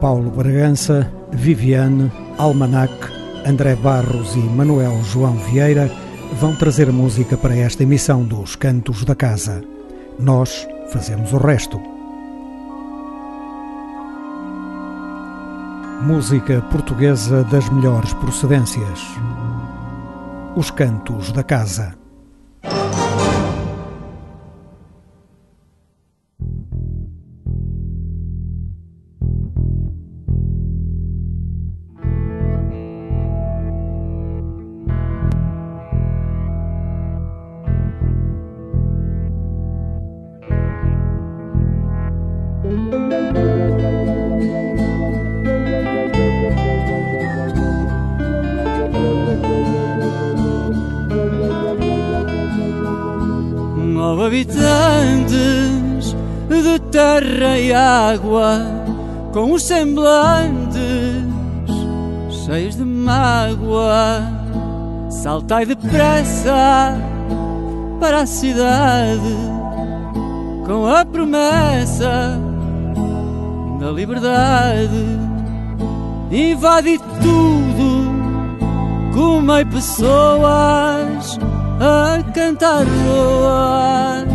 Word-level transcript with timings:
Paulo 0.00 0.30
Bragança, 0.30 1.12
Viviane, 1.30 2.10
Almanac, 2.38 2.92
André 3.46 3.76
Barros 3.76 4.34
e 4.34 4.38
Manuel 4.38 5.02
João 5.04 5.34
Vieira 5.34 5.90
vão 6.40 6.56
trazer 6.56 6.90
música 6.90 7.36
para 7.36 7.54
esta 7.54 7.82
emissão 7.82 8.24
dos 8.24 8.56
Cantos 8.56 9.04
da 9.04 9.14
Casa. 9.14 9.62
Nós 10.18 10.66
fazemos 10.90 11.34
o 11.34 11.36
resto. 11.36 11.78
Música 16.02 16.62
portuguesa 16.70 17.44
das 17.44 17.68
melhores 17.68 18.14
procedências. 18.14 19.00
Os 20.56 20.70
Cantos 20.70 21.30
da 21.30 21.42
Casa. 21.42 21.99
Saltai 65.50 65.66
depressa 65.66 66.96
para 67.98 68.20
a 68.20 68.26
cidade, 68.26 69.34
com 70.64 70.86
a 70.86 71.04
promessa 71.04 72.40
da 73.80 73.90
liberdade, 73.90 75.18
invade 76.30 77.00
tudo, 77.20 78.12
comei 79.12 79.64
pessoas 79.64 81.36
a 81.80 82.22
cantar 82.32 82.86
loas 83.08 84.28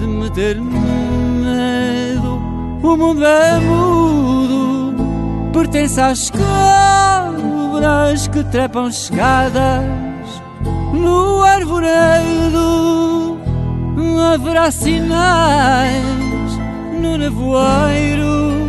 de 0.00 0.06
meter 0.08 0.60
medo. 0.60 2.34
O 2.82 2.96
mundo 2.96 3.24
é 3.24 3.60
mudo, 3.60 4.96
pertence 5.52 6.00
às 6.00 6.32
cobras 6.32 8.26
que 8.26 8.42
trepam 8.42 8.88
escadas 8.88 9.97
no 10.98 11.42
arvoredo. 11.42 13.38
Haverá 14.32 14.70
sinais 14.70 16.04
no 17.00 17.16
nevoeiro, 17.16 18.68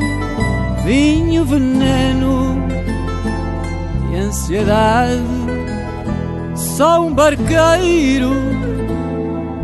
vinho, 0.86 1.44
veneno 1.44 2.58
e 4.12 4.16
ansiedade 4.16 5.50
só 6.56 7.02
um 7.02 7.14
barqueiro 7.14 8.32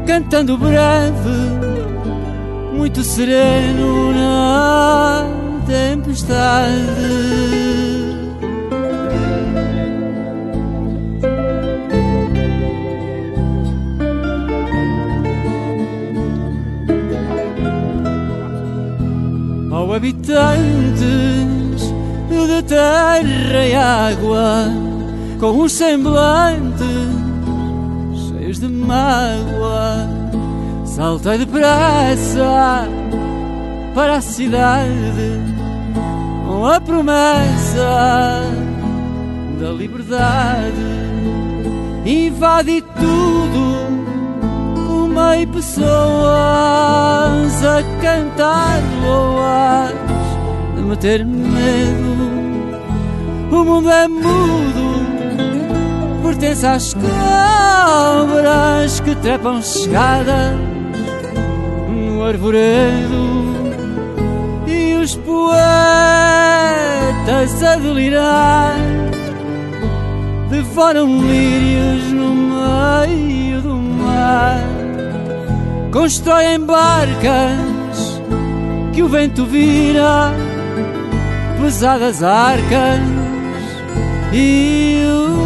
cantando 0.06 0.58
breve, 0.58 1.30
muito 2.74 3.04
sereno 3.04 4.14
na 4.14 5.26
tempestade. 5.66 7.55
Habitantes 19.96 21.82
de 22.30 22.64
terra 22.64 23.66
e 23.66 23.76
água 23.76 24.68
com 25.40 25.62
os 25.62 25.72
semblantes 25.72 26.86
cheios 28.28 28.60
de 28.60 28.68
mágoa. 28.68 30.08
Saltei 30.86 31.38
depressa 31.38 32.88
para 33.94 34.18
a 34.18 34.22
cidade 34.22 35.40
com 36.46 36.66
a 36.66 36.80
promessa 36.80 38.42
da 39.60 39.72
liberdade. 39.72 40.96
Invadi 42.06 42.82
tudo, 42.82 43.95
comei 45.26 45.48
pessoas 45.48 45.86
a 47.64 47.82
cantar 48.02 48.80
loas, 49.04 49.94
a 50.78 50.82
meter 50.82 51.26
medo. 51.26 52.16
O 53.52 53.64
mundo 53.64 53.90
é 53.90 54.08
mudo 54.08 55.06
pertence 56.22 56.66
às 56.66 56.94
cobras 56.94 57.10
que 59.00 59.16
trepam 59.16 59.60
escadas 59.60 60.58
no 61.90 62.24
arvoredo 62.24 63.56
e 64.68 64.96
os 64.96 65.16
poetas 65.16 65.54
a 67.64 67.76
delirar 67.78 68.76
devoram 70.50 71.22
lírios 71.22 72.12
no 72.12 72.36
meio 72.36 73.62
do 73.62 73.76
mar, 73.76 74.75
constroem 75.96 76.60
barcas 76.60 78.22
que 78.94 79.02
o 79.02 79.08
vento 79.08 79.46
vira, 79.46 80.34
pesadas 81.62 82.22
arcas 82.22 83.00
e 84.34 85.06
uma 85.08 85.45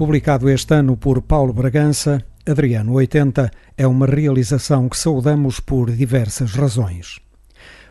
Publicado 0.00 0.48
este 0.48 0.72
ano 0.72 0.96
por 0.96 1.20
Paulo 1.20 1.52
Bragança, 1.52 2.24
Adriano 2.46 2.94
80 2.94 3.50
é 3.76 3.86
uma 3.86 4.06
realização 4.06 4.88
que 4.88 4.96
saudamos 4.96 5.60
por 5.60 5.90
diversas 5.90 6.54
razões. 6.54 7.20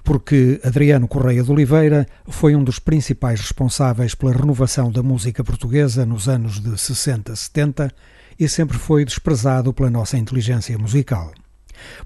Porque 0.04 0.60
Adriano 0.64 1.08
Correia 1.08 1.44
de 1.44 1.52
Oliveira 1.52 2.08
foi 2.28 2.56
um 2.56 2.64
dos 2.64 2.80
principais 2.80 3.42
responsáveis 3.42 4.16
pela 4.16 4.34
renovação 4.34 4.92
da 4.92 5.04
música 5.04 5.44
portuguesa 5.44 6.04
nos 6.04 6.28
anos 6.28 6.60
de 6.60 6.76
60, 6.76 7.36
70 7.36 7.92
e 8.40 8.50
sempre 8.50 8.80
foi 8.80 9.06
desprezado 9.06 9.72
pela 9.72 9.92
nossa 9.92 10.18
inteligência 10.18 10.76
musical. 10.80 11.32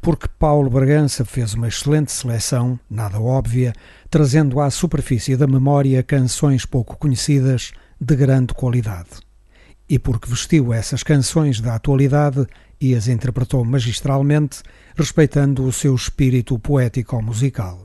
Porque 0.02 0.28
Paulo 0.38 0.70
Bragança 0.70 1.24
fez 1.24 1.54
uma 1.54 1.70
excelente 1.70 2.12
seleção, 2.12 2.78
nada 2.90 3.22
óbvia, 3.22 3.72
trazendo 4.10 4.60
à 4.60 4.70
superfície 4.70 5.38
da 5.38 5.48
memória 5.48 6.04
canções 6.04 6.66
pouco 6.66 6.98
conhecidas 6.98 7.72
de 8.02 8.16
grande 8.18 8.54
qualidade 8.54 9.24
e 9.90 10.00
porque 10.00 10.30
vestiu 10.30 10.74
essas 10.74 11.04
canções 11.04 11.60
da 11.60 11.76
atualidade 11.76 12.46
e 12.80 12.96
as 12.96 13.08
interpretou 13.08 13.64
magistralmente, 13.64 14.62
respeitando 14.96 15.66
o 15.66 15.72
seu 15.72 15.96
espírito 15.96 16.58
poético-musical. 16.60 17.84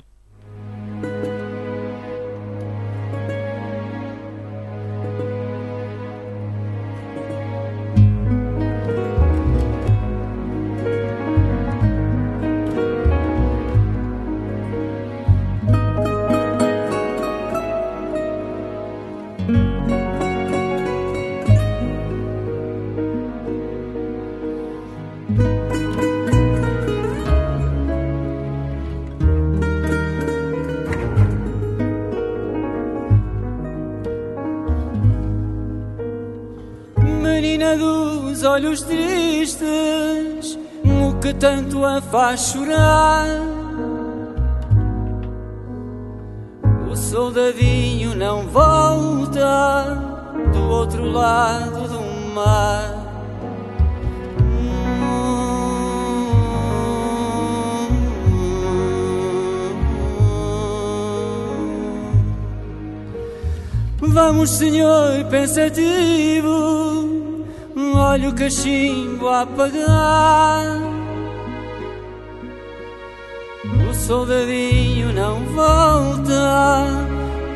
Faz 42.10 42.52
chorar. 42.52 43.26
O 46.90 46.96
soldadinho 46.96 48.14
não 48.14 48.46
volta 48.46 50.02
do 50.52 50.70
outro 50.70 51.04
lado 51.10 51.88
do 51.88 52.00
mar. 52.34 52.94
Vamos, 64.00 64.50
senhor, 64.50 65.24
pensativo, 65.30 66.48
olha 67.94 68.30
o 68.30 68.34
cachimbo 68.34 69.28
a 69.28 69.42
apagar. 69.42 70.87
Soldadinho 74.08 75.12
não 75.12 75.44
volta 75.54 76.86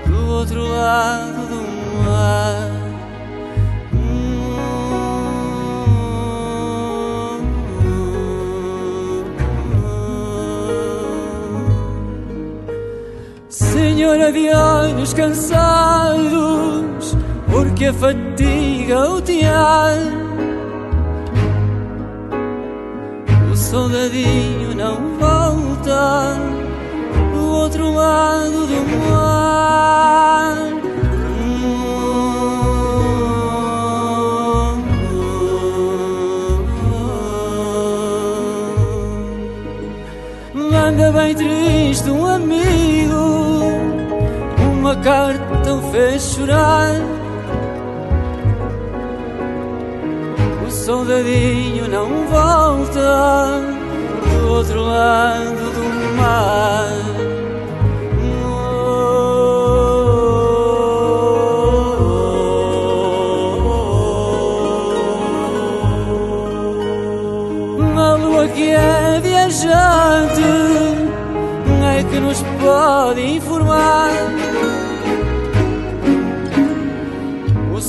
do 0.06 0.28
outro 0.32 0.62
lado 0.62 1.48
do 1.48 1.62
mar. 2.04 2.70
Senhora 13.48 14.30
de 14.30 14.50
olhos 14.50 15.14
cansados, 15.14 16.26
porque 17.50 17.86
a 17.86 17.94
fatiga 17.94 19.08
o 19.08 19.22
tiar. 19.22 19.96
O 23.50 23.56
soldadinho 23.56 24.74
não 24.74 25.18
volta 25.82 26.36
do 27.32 27.50
outro 27.50 27.92
lado 27.92 28.66
do 28.66 29.08
mar. 29.10 29.42
Anda 40.92 41.10
bem 41.10 41.34
triste 41.34 42.10
um 42.10 42.26
amigo 42.26 43.14
Uma 44.74 44.94
carta 44.96 45.72
o 45.72 45.90
fez 45.90 46.22
chorar 46.22 47.00
O 50.66 50.70
soldadinho 50.70 51.88
não 51.88 52.26
volta 52.26 53.62
Do 54.38 54.48
outro 54.50 54.82
lado 54.82 55.51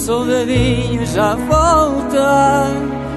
soldadinho 0.06 1.06
já 1.06 1.36
volta, 1.36 2.68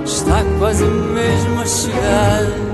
está 0.04 0.44
quase 0.58 0.84
mesmo 0.84 1.60
a 1.60 1.66
chegar. 1.66 2.65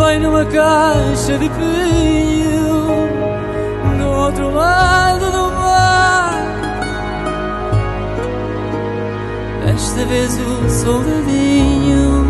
Vai 0.00 0.18
numa 0.18 0.46
caixa 0.46 1.36
de 1.36 1.46
pinho 1.50 3.06
do 3.98 4.10
outro 4.10 4.50
lado 4.50 5.30
do 5.30 5.52
mar. 5.52 6.42
Desta 9.66 10.06
vez 10.06 10.38
o 10.38 10.70
soldadinho 10.70 12.24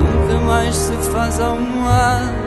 nunca 0.00 0.40
mais 0.46 0.74
se 0.74 0.96
faz 1.12 1.38
ao 1.38 1.60
mar. 1.60 2.37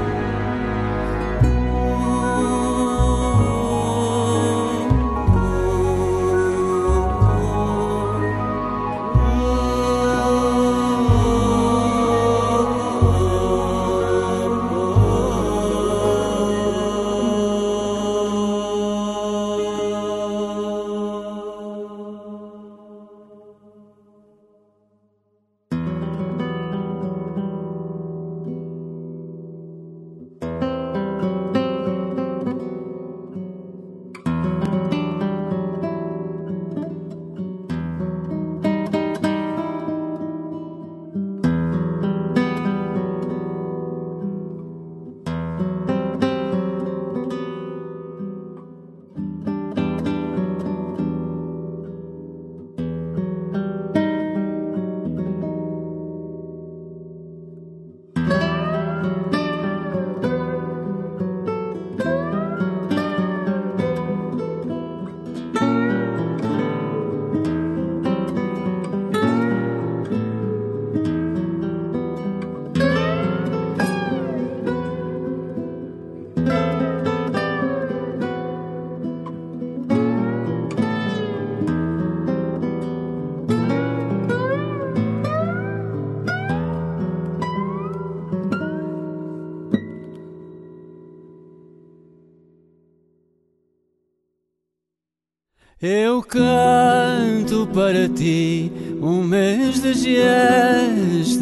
Eu 96.21 96.25
canto 96.27 97.67
para 97.73 98.07
ti 98.07 98.71
um 99.01 99.23
mês 99.23 99.81
de 99.81 99.93
gestas, 99.95 101.33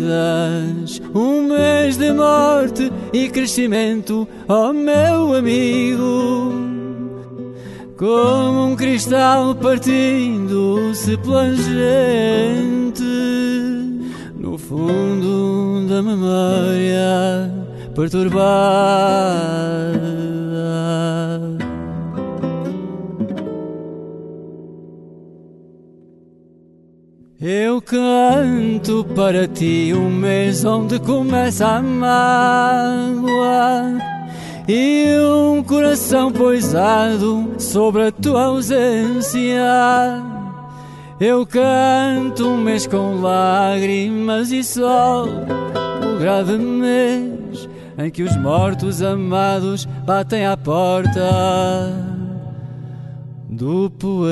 um 1.14 1.50
mês 1.50 1.98
de 1.98 2.14
morte 2.14 2.90
e 3.12 3.28
crescimento, 3.28 4.26
ó 4.48 4.70
oh 4.70 4.74
meu 4.74 5.36
amigo. 5.36 6.54
Como 7.98 8.68
um 8.68 8.76
cristal 8.78 9.54
partindo-se 9.56 11.18
plangente 11.18 13.04
no 14.38 14.58
fundo 14.58 15.88
da 15.90 16.02
memória 16.02 17.52
perturbada. 17.94 19.79
Para 29.20 29.46
ti 29.50 29.94
um 29.94 30.10
mês 30.10 30.64
onde 30.64 30.98
começa 30.98 31.68
a 31.68 31.82
mágoa 31.82 33.20
e 34.66 35.14
um 35.20 35.62
coração 35.62 36.32
poisado 36.32 37.54
sobre 37.58 38.04
a 38.04 38.14
tua 38.14 38.46
ausência. 38.46 39.44
Eu 41.20 41.46
canto 41.46 42.48
um 42.48 42.64
mês 42.64 42.88
com 42.88 43.20
lágrimas 43.20 44.54
e 44.54 44.64
sol, 44.64 45.28
o 45.28 46.18
grave 46.18 46.58
mês 46.58 47.68
em 47.98 48.10
que 48.10 48.24
os 48.24 48.38
mortos 48.38 49.02
amados 49.02 49.86
batem 50.06 50.46
à 50.46 50.56
porta 50.56 51.92
do 53.50 53.90
poema. 53.90 54.30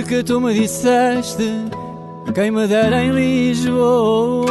Porque 0.00 0.22
tu 0.22 0.40
me 0.40 0.54
disseste 0.54 1.44
quem 2.34 2.50
me 2.50 2.66
dera 2.66 3.04
em 3.04 3.12
Lisboa, 3.12 4.48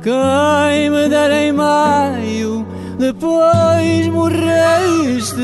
quem 0.00 0.90
me 0.90 1.08
dera 1.08 1.42
em 1.42 1.50
maio, 1.50 2.64
depois 3.00 4.06
morreste 4.06 5.42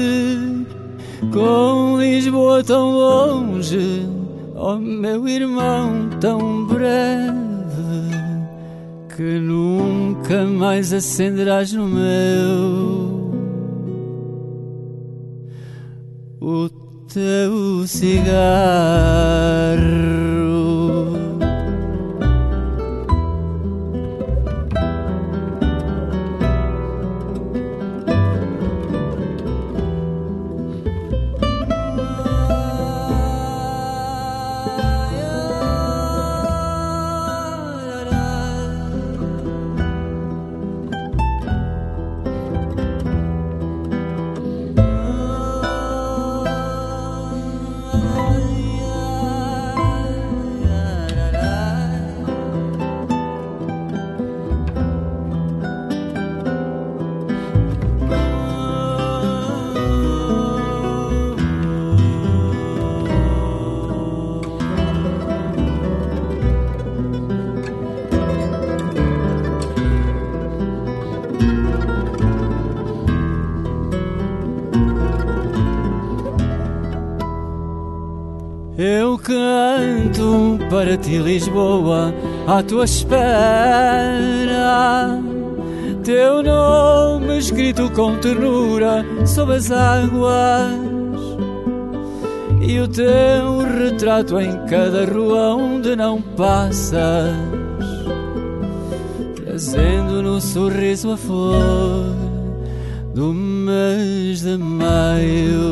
com 1.32 1.98
Lisboa 1.98 2.62
tão 2.62 2.92
longe, 2.92 4.08
oh 4.54 4.76
meu 4.76 5.26
irmão 5.26 6.08
tão 6.20 6.64
breve, 6.66 8.12
que 9.16 9.40
nunca 9.40 10.44
mais 10.44 10.92
acenderás 10.92 11.72
no 11.72 11.88
meu. 11.88 13.22
O 16.40 16.81
teu 17.12 17.86
cigarro. 17.86 18.32
Ti, 80.96 81.18
Lisboa, 81.18 82.14
à 82.46 82.62
tua 82.62 82.84
espera. 82.84 83.22
Teu 86.04 86.42
nome 86.42 87.38
escrito 87.38 87.90
com 87.92 88.18
ternura 88.18 89.04
sob 89.24 89.54
as 89.54 89.70
águas 89.70 90.92
e 92.60 92.78
o 92.78 92.88
teu 92.88 93.58
retrato 93.58 94.40
em 94.40 94.66
cada 94.66 95.04
rua 95.04 95.56
onde 95.56 95.96
não 95.96 96.22
passas, 96.22 97.34
trazendo 99.34 100.22
no 100.22 100.40
sorriso 100.40 101.10
a 101.12 101.16
flor 101.16 102.06
do 103.14 103.34
mês 103.34 104.42
de 104.42 104.56
maio. 104.56 105.62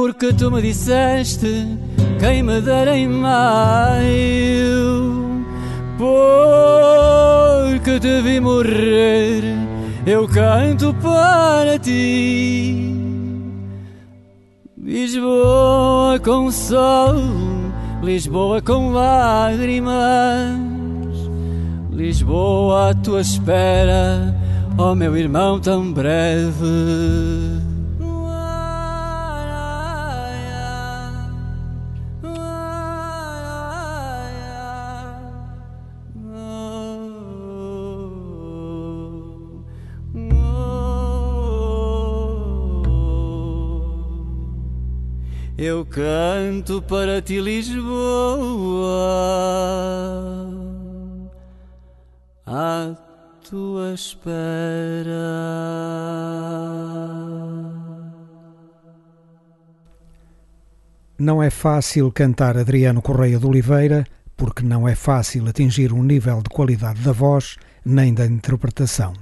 Porque 0.00 0.32
tu 0.32 0.50
me 0.50 0.62
disseste 0.62 1.78
quem 2.18 2.42
me 2.42 2.58
dera 2.62 2.96
em 2.96 3.06
maio. 3.06 4.00
Porque 5.98 8.00
te 8.00 8.22
vi 8.22 8.40
morrer, 8.40 9.42
eu 10.06 10.26
canto 10.26 10.94
para 11.02 11.78
ti. 11.78 12.96
Lisboa 14.78 16.18
com 16.20 16.50
sol, 16.50 17.16
Lisboa 18.02 18.62
com 18.62 18.92
lágrimas, 18.92 20.56
Lisboa 21.92 22.90
à 22.90 22.94
tua 22.94 23.20
espera, 23.20 24.34
ó 24.78 24.92
oh 24.92 24.94
meu 24.94 25.14
irmão 25.14 25.60
tão 25.60 25.92
breve. 25.92 27.49
Eu 45.62 45.84
canto 45.84 46.80
para 46.80 47.20
ti, 47.20 47.38
Lisboa, 47.38 47.84
à 52.46 52.96
tua 53.46 53.92
espera. 53.92 54.32
Não 61.18 61.42
é 61.42 61.50
fácil 61.50 62.10
cantar 62.10 62.56
Adriano 62.56 63.02
Correia 63.02 63.38
de 63.38 63.44
Oliveira, 63.44 64.06
porque 64.38 64.62
não 64.62 64.88
é 64.88 64.94
fácil 64.94 65.46
atingir 65.46 65.92
um 65.92 66.02
nível 66.02 66.40
de 66.40 66.48
qualidade 66.48 67.02
da 67.02 67.12
voz 67.12 67.58
nem 67.84 68.14
da 68.14 68.24
interpretação. 68.24 69.12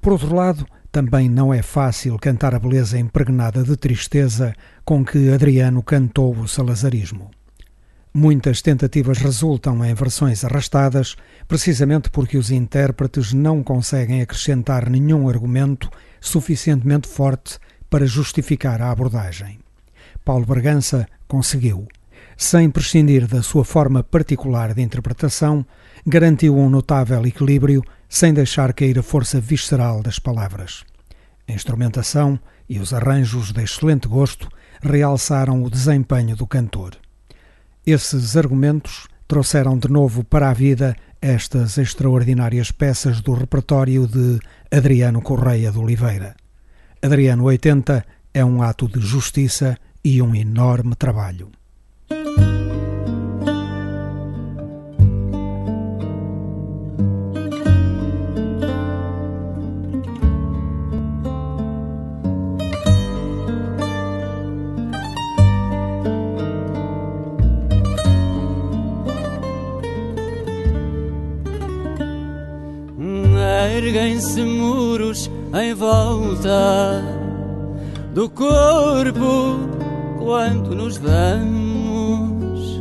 Por 0.00 0.14
outro 0.14 0.34
lado, 0.34 0.66
também 0.92 1.28
não 1.28 1.54
é 1.54 1.62
fácil 1.62 2.18
cantar 2.18 2.54
a 2.54 2.58
beleza 2.58 2.98
impregnada 2.98 3.62
de 3.62 3.76
tristeza 3.76 4.54
com 4.84 5.04
que 5.04 5.30
Adriano 5.30 5.82
cantou 5.82 6.34
o 6.34 6.48
salazarismo. 6.48 7.30
Muitas 8.12 8.60
tentativas 8.60 9.18
resultam 9.18 9.84
em 9.84 9.94
versões 9.94 10.44
arrastadas, 10.44 11.14
precisamente 11.46 12.10
porque 12.10 12.36
os 12.36 12.50
intérpretes 12.50 13.32
não 13.32 13.62
conseguem 13.62 14.20
acrescentar 14.20 14.90
nenhum 14.90 15.28
argumento 15.28 15.88
suficientemente 16.20 17.06
forte 17.06 17.56
para 17.88 18.06
justificar 18.06 18.82
a 18.82 18.90
abordagem. 18.90 19.60
Paulo 20.24 20.44
Bragança 20.44 21.06
conseguiu. 21.28 21.86
Sem 22.36 22.68
prescindir 22.68 23.28
da 23.28 23.42
sua 23.42 23.64
forma 23.64 24.02
particular 24.02 24.74
de 24.74 24.82
interpretação, 24.82 25.64
garantiu 26.04 26.56
um 26.56 26.68
notável 26.68 27.24
equilíbrio 27.24 27.82
sem 28.10 28.34
deixar 28.34 28.74
cair 28.74 28.98
a 28.98 29.02
força 29.02 29.40
visceral 29.40 30.02
das 30.02 30.18
palavras. 30.18 30.84
A 31.48 31.52
instrumentação 31.52 32.38
e 32.68 32.80
os 32.80 32.92
arranjos 32.92 33.52
de 33.52 33.62
excelente 33.62 34.08
gosto 34.08 34.48
realçaram 34.82 35.62
o 35.62 35.70
desempenho 35.70 36.36
do 36.36 36.46
cantor. 36.46 36.96
Esses 37.86 38.36
argumentos 38.36 39.06
trouxeram 39.28 39.78
de 39.78 39.88
novo 39.88 40.24
para 40.24 40.50
a 40.50 40.52
vida 40.52 40.96
estas 41.22 41.78
extraordinárias 41.78 42.72
peças 42.72 43.20
do 43.20 43.32
repertório 43.32 44.06
de 44.06 44.40
Adriano 44.70 45.22
Correia 45.22 45.70
de 45.70 45.78
Oliveira. 45.78 46.34
Adriano 47.00 47.44
80 47.44 48.04
é 48.34 48.44
um 48.44 48.60
ato 48.60 48.88
de 48.88 49.00
justiça 49.00 49.78
e 50.04 50.20
um 50.20 50.34
enorme 50.34 50.96
trabalho. 50.96 51.50
Em 75.52 75.74
volta 75.74 77.02
do 78.14 78.30
corpo 78.30 79.58
quando 80.18 80.74
nos 80.74 80.98
damos. 80.98 82.80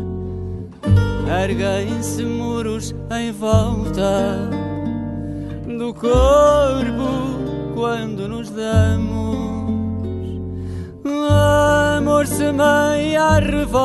erguem-se 1.43 2.23
muros 2.25 2.93
em 3.11 3.31
volta 3.31 4.49
do 5.65 5.93
corpo 5.93 7.09
quando 7.73 8.27
nos 8.27 8.49
damos. 8.49 9.19
Amor 11.97 12.27
semeia 12.27 13.23
a 13.23 13.39
revolta 13.39 13.79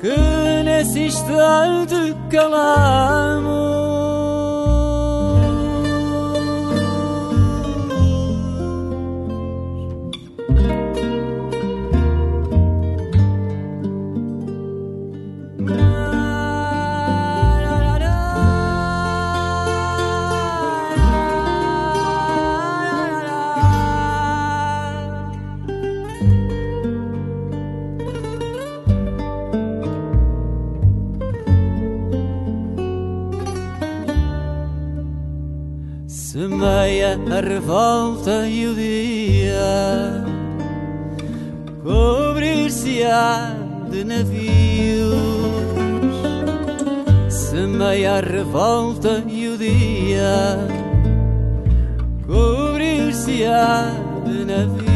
que 0.00 0.62
nesse 0.62 1.00
instante 1.06 2.14
calamos. 2.30 3.89
A 37.40 37.42
revolta 37.42 38.46
e 38.46 38.66
o 38.66 38.74
dia 38.74 40.22
cobrir-se-á 41.82 43.54
de 43.88 44.04
navios. 44.04 45.14
Semeia 47.30 48.16
a 48.16 48.20
revolta 48.20 49.24
e 49.26 49.48
o 49.48 49.56
dia 49.56 50.58
cobrir-se-á 52.26 53.90
de 54.26 54.44
navios. 54.44 54.90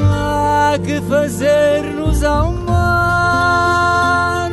Há 0.00 0.78
que 0.78 1.00
fazer-nos 1.08 2.22
ao 2.22 2.52
mar 2.52 4.52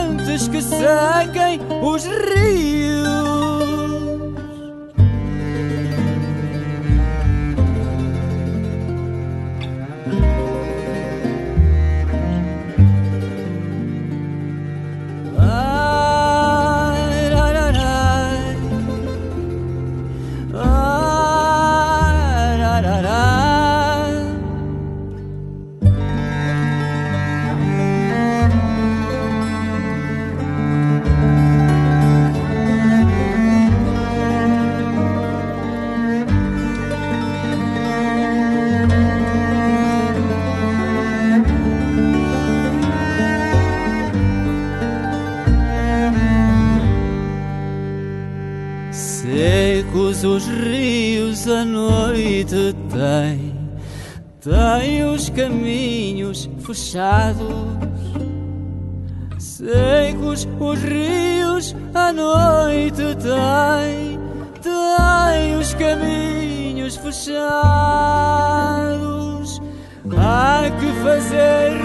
antes 0.00 0.48
que 0.48 0.60
sequem 0.60 1.60
os 1.80 2.06
rios. 2.06 3.01
Fechados. 56.92 57.48
Secos 59.38 60.46
os 60.60 60.82
rios 60.82 61.74
a 61.94 62.12
noite 62.12 63.02
tem, 63.16 64.20
tem 64.60 65.56
os 65.56 65.72
caminhos 65.74 66.96
fechados. 66.96 67.32
Há 70.14 70.70
que 70.78 70.92
fazer-nos 71.02 71.81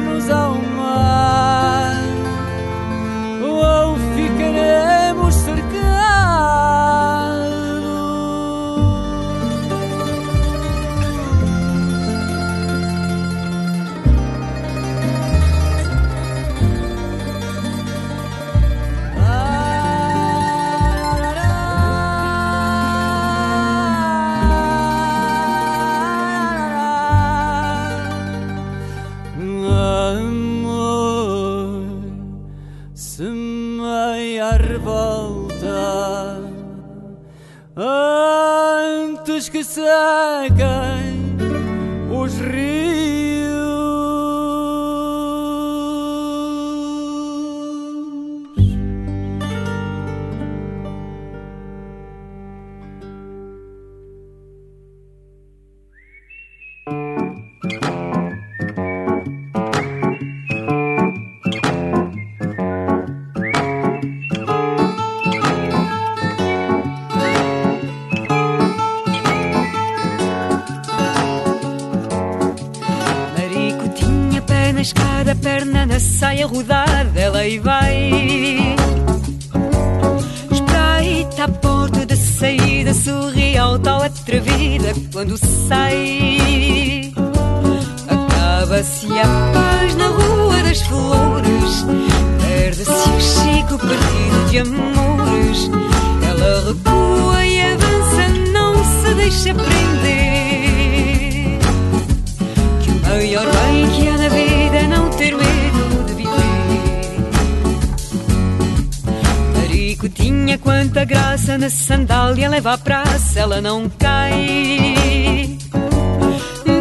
na 111.68 111.72
sandália 111.72 112.50
leva 112.50 112.76
à 112.76 112.78
praça, 112.78 113.42
ela 113.42 113.60
não 113.60 113.90
cai. 114.00 115.58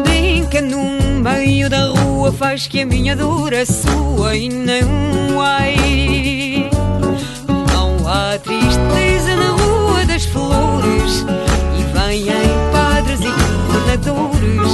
Brinca 0.04 0.62
no 0.62 1.20
meio 1.20 1.68
da 1.68 1.88
rua, 1.88 2.30
faz 2.30 2.68
que 2.68 2.82
a 2.82 2.86
minha 2.86 3.16
dura 3.16 3.66
sua 3.66 4.36
e 4.36 4.48
não 4.48 5.40
ai. 5.40 6.70
Não 7.48 8.08
há 8.08 8.38
tristeza 8.38 9.34
na 9.34 9.48
rua 9.60 10.04
das 10.04 10.24
flores 10.26 11.24
e 11.76 11.82
vêm 11.92 12.28
padres 12.70 13.20
e 13.22 13.30
governadores 13.66 14.70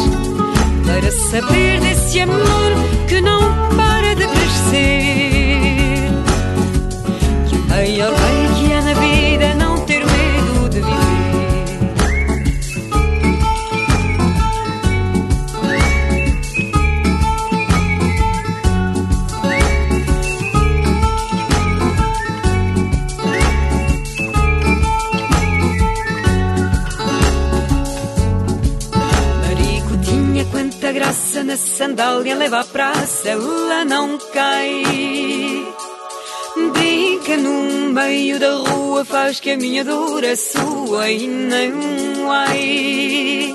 para 0.87 1.11
saber 1.31 1.81
desse 1.81 2.21
amor 2.21 2.73
que 3.09 3.19
não 3.23 3.41
para 3.79 4.15
de 4.15 4.27
crescer. 4.27 6.11
Que 7.49 7.57
o 7.57 7.69
maior 7.71 8.11
bem 8.11 8.43
Desde 9.43 9.61
a 9.61 9.62
na 31.53 31.59
sandália 31.59 32.35
leva 32.35 32.65
para 32.65 32.93
a 32.93 33.07
cela, 33.07 33.85
não 33.85 34.17
cai. 34.33 34.83
Brinca 36.73 37.37
no 37.37 37.93
meio 37.93 38.41
da 38.41 38.55
rua, 38.55 39.05
faz 39.05 39.39
que 39.39 39.51
a 39.51 39.57
minha 39.59 39.85
dor 39.85 40.25
é 40.25 40.35
sua 40.35 41.11
e 41.11 41.27
nem 41.27 41.73
ai. 42.31 43.55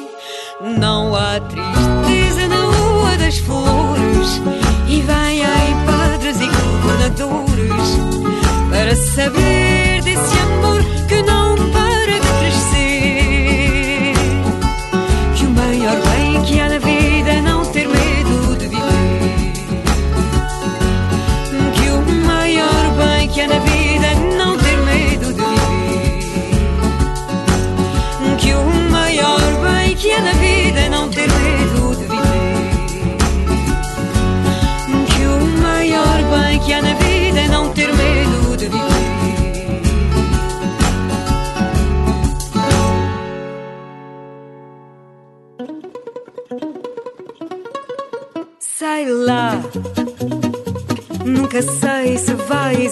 Não 0.77 1.15
há 1.15 1.39
tristeza 1.39 2.47
na 2.47 2.62
rua 2.65 3.17
das 3.17 3.39
flores 3.39 4.41
e 4.88 5.01
vai 5.01 5.41
ai 5.41 5.86
padres 5.88 6.38
e 6.39 6.45
governadores 6.45 7.89
para 8.69 8.95
saber. 8.95 9.57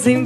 sin 0.05 0.23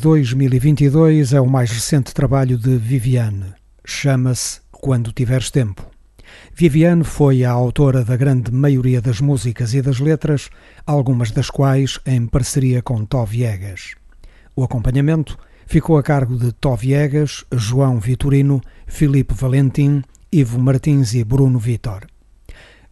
2022 0.00 1.34
é 1.34 1.40
o 1.42 1.46
mais 1.46 1.70
recente 1.70 2.14
trabalho 2.14 2.56
de 2.56 2.74
Viviane. 2.78 3.52
Chama-se 3.84 4.62
Quando 4.72 5.12
Tiveres 5.12 5.50
Tempo. 5.50 5.84
Viviane 6.54 7.04
foi 7.04 7.44
a 7.44 7.50
autora 7.50 8.02
da 8.02 8.16
grande 8.16 8.50
maioria 8.50 9.02
das 9.02 9.20
músicas 9.20 9.74
e 9.74 9.82
das 9.82 10.00
letras, 10.00 10.48
algumas 10.86 11.30
das 11.30 11.50
quais 11.50 12.00
em 12.06 12.26
parceria 12.26 12.80
com 12.80 13.04
Toviegas. 13.04 13.94
O 14.56 14.64
acompanhamento 14.64 15.38
ficou 15.66 15.98
a 15.98 16.02
cargo 16.02 16.38
de 16.38 16.50
Toviegas, 16.52 17.44
João 17.52 18.00
Vitorino, 18.00 18.62
Filipe 18.86 19.34
Valentim, 19.34 20.02
Ivo 20.32 20.58
Martins 20.58 21.12
e 21.12 21.22
Bruno 21.22 21.58
Vitor. 21.58 22.06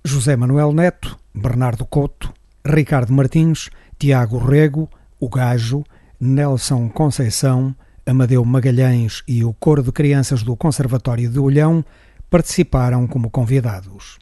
José 0.05 0.37
Manuel 0.37 0.75
Neto, 0.75 1.19
Bernardo 1.35 1.87
Couto, 1.87 2.35
Ricardo 2.63 3.15
Martins, 3.15 3.71
Tiago 3.99 4.37
Rego, 4.37 4.91
O 5.19 5.31
Gajo, 5.31 5.85
Nelson 6.21 6.89
Conceição, 6.89 7.75
Amadeu 8.05 8.45
Magalhães 8.45 9.23
e 9.29 9.45
o 9.45 9.53
Coro 9.53 9.83
de 9.83 9.93
Crianças 9.93 10.43
do 10.43 10.57
Conservatório 10.57 11.31
de 11.31 11.39
Olhão 11.39 11.85
participaram 12.31 13.07
como 13.07 13.31
convidados. 13.31 14.19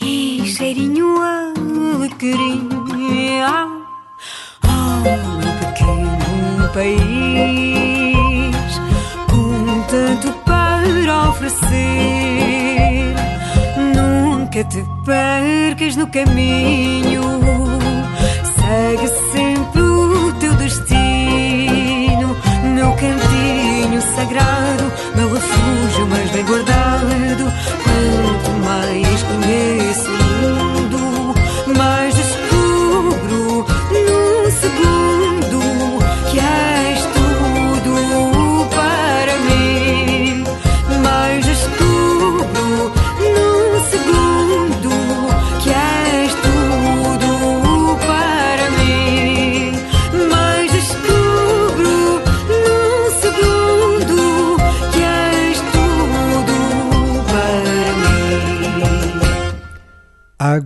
E 0.00 0.44
cheirinho 0.46 1.20
a 1.20 1.52
alecrim. 1.96 2.68
Oh, 4.64 5.00
meu 5.38 5.52
pequeno 5.60 6.68
país, 6.72 6.96
com 9.30 9.82
tanto 9.82 10.32
para 10.44 11.30
oferecer. 11.30 13.14
Nunca 13.94 14.64
te 14.64 14.82
percas 15.04 15.96
no 15.96 16.06
caminho, 16.08 17.37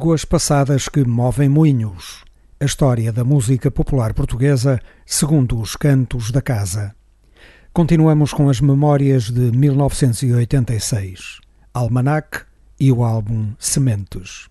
Águas 0.02 0.24
passadas 0.24 0.88
que 0.88 1.04
movem 1.04 1.48
moinhos. 1.48 2.24
A 2.58 2.64
história 2.64 3.12
da 3.12 3.22
música 3.22 3.70
popular 3.70 4.12
portuguesa 4.12 4.80
segundo 5.06 5.60
os 5.60 5.76
cantos 5.76 6.32
da 6.32 6.42
casa. 6.42 6.92
Continuamos 7.72 8.32
com 8.32 8.48
as 8.48 8.60
memórias 8.60 9.30
de 9.30 9.52
1986, 9.52 11.38
Almanac 11.72 12.40
e 12.80 12.90
o 12.90 13.04
álbum 13.04 13.52
Sementes. 13.60 14.48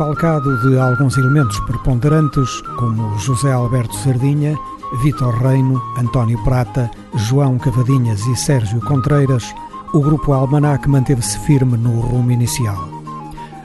Desfalcado 0.00 0.56
de 0.62 0.78
alguns 0.78 1.18
elementos 1.18 1.60
preponderantes, 1.60 2.62
como 2.78 3.18
José 3.18 3.52
Alberto 3.52 3.94
Sardinha, 3.96 4.58
Vitor 5.02 5.34
Reino, 5.42 5.78
António 5.98 6.42
Prata, 6.42 6.90
João 7.16 7.58
Cavadinhas 7.58 8.26
e 8.26 8.34
Sérgio 8.34 8.80
Contreiras, 8.80 9.54
o 9.92 10.00
grupo 10.00 10.32
Almanac 10.32 10.88
manteve-se 10.88 11.38
firme 11.40 11.76
no 11.76 12.00
rumo 12.00 12.30
inicial. 12.30 12.88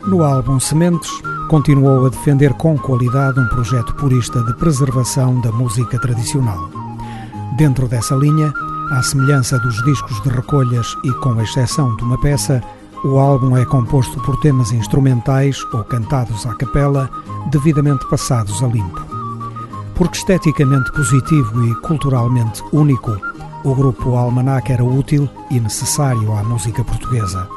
No 0.08 0.26
álbum 0.26 0.60
Sementes, 0.60 1.10
continuou 1.48 2.06
a 2.06 2.10
defender 2.10 2.52
com 2.56 2.78
qualidade 2.78 3.40
um 3.40 3.48
projeto 3.48 3.96
purista 3.96 4.44
de 4.44 4.54
preservação 4.56 5.40
da 5.40 5.54
música 5.54 5.98
tradicional. 6.00 6.70
Dentro 7.56 7.88
dessa 7.88 8.14
linha, 8.14 8.52
à 8.92 9.02
semelhança 9.02 9.58
dos 9.60 9.82
discos 9.86 10.22
de 10.22 10.28
recolhas 10.28 10.98
e 11.06 11.14
com 11.14 11.42
exceção 11.42 11.96
de 11.96 12.04
uma 12.04 12.20
peça, 12.20 12.62
o 13.06 13.20
álbum 13.20 13.56
é 13.56 13.64
composto 13.64 14.20
por 14.24 14.36
temas 14.40 14.72
instrumentais 14.72 15.64
ou 15.72 15.84
cantados 15.84 16.44
à 16.48 16.56
capela, 16.56 17.08
devidamente 17.52 18.04
passados 18.10 18.64
a 18.64 18.68
limpo. 18.68 19.00
Porque 19.94 20.18
esteticamente 20.18 20.92
positivo 20.92 21.64
e 21.66 21.76
culturalmente 21.82 22.64
único, 22.74 23.16
o 23.64 23.76
grupo 23.76 24.16
Almanac 24.16 24.72
era 24.72 24.84
útil 24.84 25.30
e 25.52 25.60
necessário 25.60 26.34
à 26.34 26.44
música 26.44 26.84
portuguesa. 26.84 27.48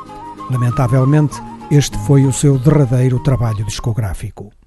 Lamentavelmente, 0.50 1.42
este 1.70 1.96
foi 2.06 2.26
o 2.26 2.32
seu 2.32 2.58
derradeiro 2.58 3.18
trabalho 3.20 3.64
discográfico. 3.64 4.57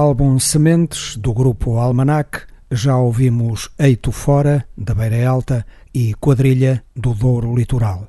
Álbum 0.00 0.38
Sementes, 0.38 1.14
do 1.14 1.34
grupo 1.34 1.76
Almanac, 1.76 2.44
já 2.70 2.96
ouvimos 2.96 3.68
Eito 3.78 4.10
Fora, 4.10 4.66
da 4.74 4.94
Beira 4.94 5.28
Alta, 5.28 5.66
e 5.92 6.14
Quadrilha, 6.14 6.82
do 6.96 7.12
Douro 7.12 7.54
Litoral. 7.54 8.08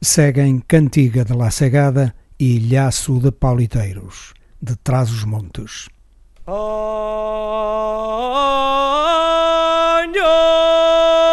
Seguem 0.00 0.60
Cantiga 0.60 1.24
de 1.24 1.32
La 1.32 1.50
Cegada 1.50 2.14
e 2.38 2.60
Lhaço 2.70 3.18
de 3.18 3.32
Pauliteiros, 3.32 4.34
de 4.62 4.76
Trás 4.76 5.10
os 5.10 5.24
Montes. 5.24 5.88
que 10.06 10.12
também 10.12 10.12
canta. 10.12 11.25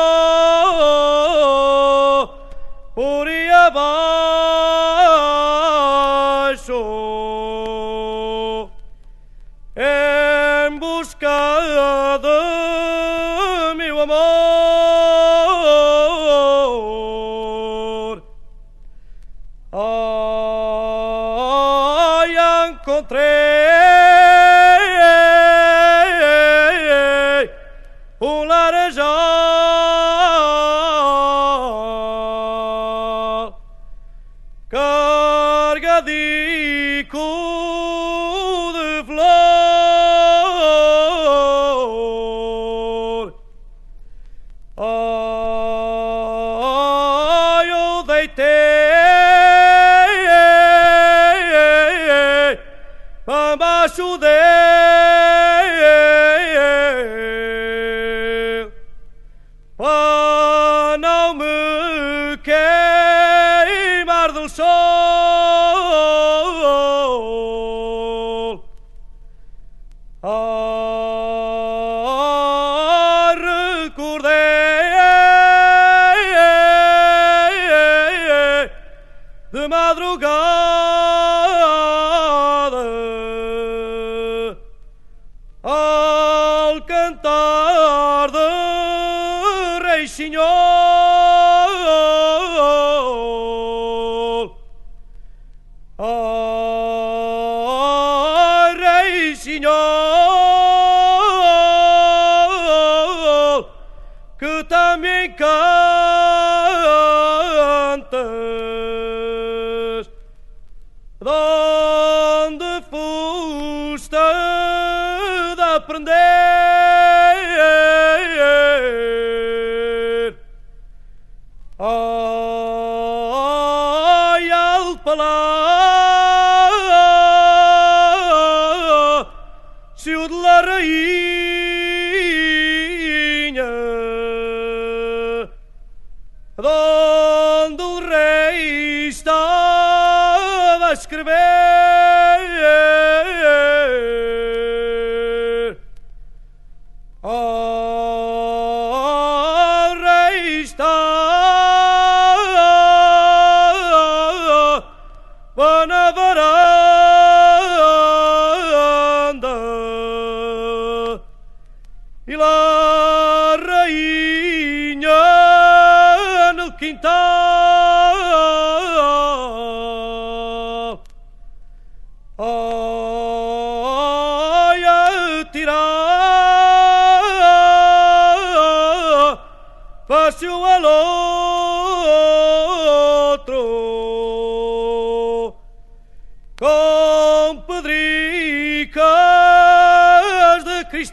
than 111.24 112.57
the 112.57 112.84
full 112.89 113.97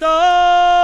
等。 0.01 0.80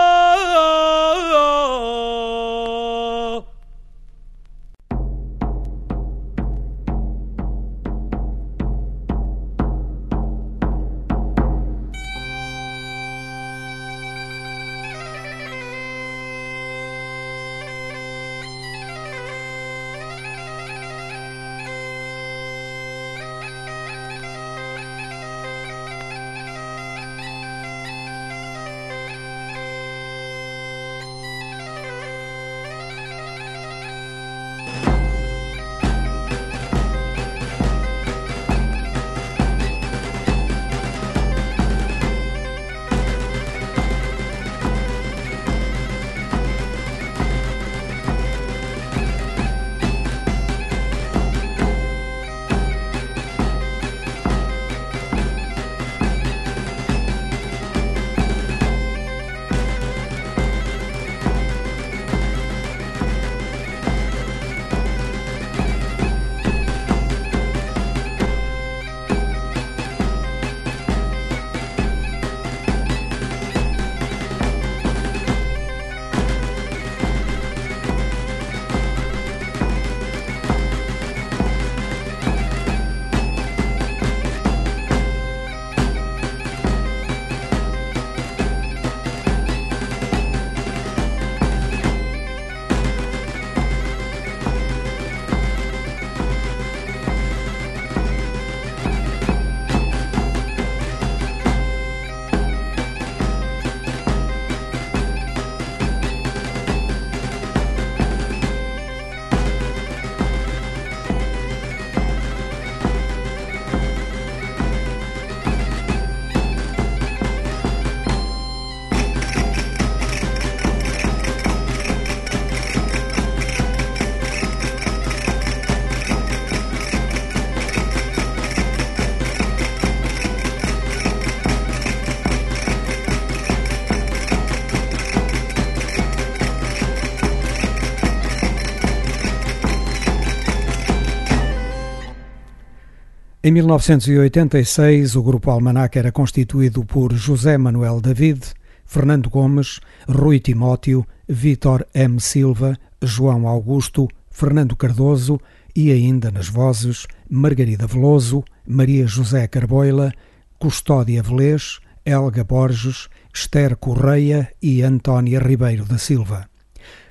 Em 143.47 143.53
1986, 143.53 145.14
o 145.14 145.22
grupo 145.22 145.53
Almanac 145.53 145.97
era 145.97 146.11
constituído 146.11 146.84
por 146.84 147.14
José 147.14 147.57
Manuel 147.57 148.01
David, 148.01 148.42
Fernando 148.84 149.30
Gomes, 149.30 149.78
Rui 150.09 150.40
Timóteo, 150.40 151.07
Vítor 151.28 151.86
M. 151.94 152.20
Silva, 152.20 152.76
João 153.01 153.47
Augusto, 153.47 154.09
Fernando 154.32 154.74
Cardoso 154.74 155.40
e 155.76 155.92
ainda 155.92 156.28
nas 156.32 156.49
vozes 156.49 157.07
Margarida 157.30 157.86
Veloso, 157.86 158.42
Maria 158.66 159.07
José 159.07 159.47
Carboila, 159.47 160.12
Custódia 160.59 161.22
Velez, 161.22 161.78
Helga 162.05 162.42
Borges, 162.42 163.09
Esther 163.32 163.76
Correia 163.76 164.51
e 164.61 164.82
Antónia 164.82 165.38
Ribeiro 165.38 165.84
da 165.84 165.99
Silva. 165.99 166.51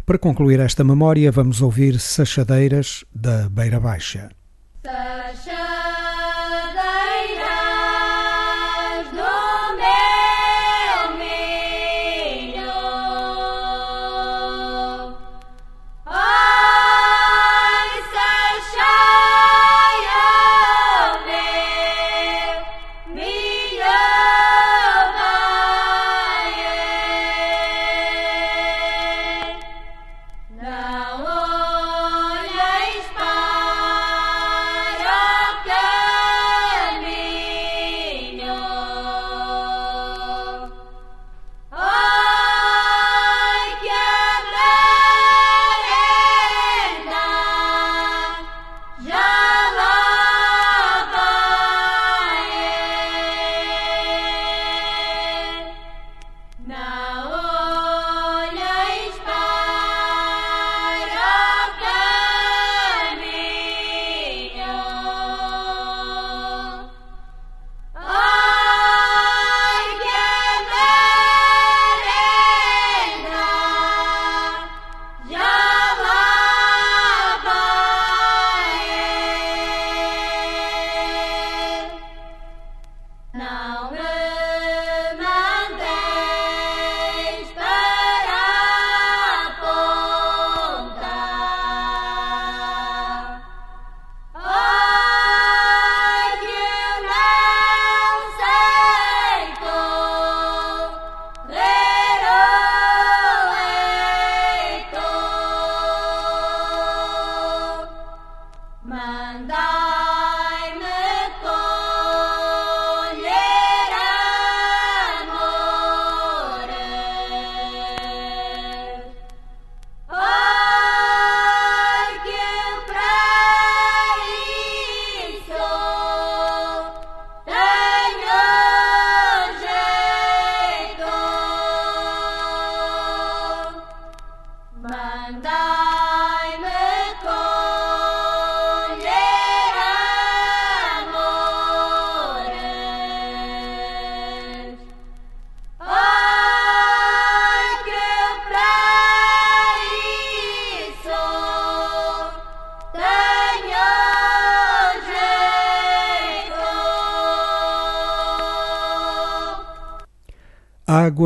Para 0.05 0.17
concluir 0.17 0.59
esta 0.59 0.83
memória, 0.83 1.31
vamos 1.31 1.61
ouvir 1.61 1.97
Sachadeiras 1.97 3.05
da 3.15 3.47
Beira 3.47 3.79
Baixa. 3.79 4.31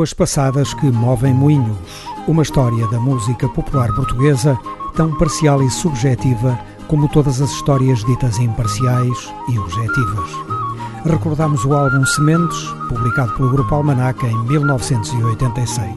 Águas 0.00 0.14
passadas 0.14 0.72
que 0.72 0.90
movem 0.90 1.34
moinhos. 1.34 1.76
Uma 2.26 2.42
história 2.42 2.86
da 2.86 2.98
música 2.98 3.46
popular 3.50 3.94
portuguesa, 3.94 4.58
tão 4.96 5.14
parcial 5.18 5.62
e 5.62 5.70
subjetiva 5.70 6.58
como 6.88 7.06
todas 7.06 7.42
as 7.42 7.50
histórias 7.50 8.02
ditas 8.06 8.38
imparciais 8.38 9.30
e 9.50 9.58
objetivas. 9.58 10.30
Recordamos 11.04 11.66
o 11.66 11.74
álbum 11.74 12.02
Sementes, 12.06 12.66
publicado 12.88 13.34
pelo 13.34 13.50
Grupo 13.50 13.74
Almanac 13.74 14.24
em 14.24 14.34
1986. 14.44 15.94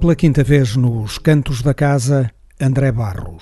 Pela 0.00 0.16
quinta 0.16 0.42
vez 0.42 0.74
nos 0.74 1.16
Cantos 1.16 1.62
da 1.62 1.72
Casa, 1.72 2.28
André 2.60 2.90
Barros. 2.90 3.33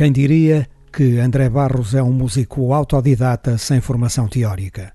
Quem 0.00 0.12
diria 0.12 0.66
que 0.90 1.18
André 1.18 1.50
Barros 1.50 1.94
é 1.94 2.02
um 2.02 2.10
músico 2.10 2.72
autodidata 2.72 3.58
sem 3.58 3.82
formação 3.82 4.26
teórica? 4.26 4.94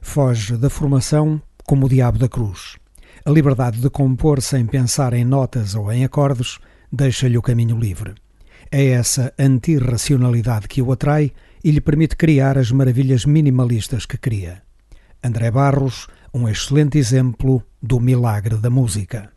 Foge 0.00 0.56
da 0.56 0.70
formação 0.70 1.42
como 1.66 1.86
o 1.86 1.88
diabo 1.88 2.16
da 2.16 2.28
cruz. 2.28 2.76
A 3.24 3.30
liberdade 3.32 3.80
de 3.80 3.90
compor 3.90 4.40
sem 4.40 4.66
pensar 4.66 5.14
em 5.14 5.24
notas 5.24 5.74
ou 5.74 5.90
em 5.90 6.04
acordes 6.04 6.60
deixa-lhe 6.92 7.36
o 7.36 7.42
caminho 7.42 7.76
livre. 7.76 8.14
É 8.70 8.90
essa 8.90 9.34
antirracionalidade 9.36 10.68
que 10.68 10.80
o 10.80 10.92
atrai 10.92 11.32
e 11.64 11.72
lhe 11.72 11.80
permite 11.80 12.14
criar 12.14 12.56
as 12.56 12.70
maravilhas 12.70 13.24
minimalistas 13.24 14.06
que 14.06 14.16
cria. 14.16 14.62
André 15.24 15.50
Barros, 15.50 16.06
um 16.32 16.48
excelente 16.48 16.98
exemplo 16.98 17.64
do 17.82 17.98
milagre 17.98 18.58
da 18.58 18.70
música. 18.70 19.32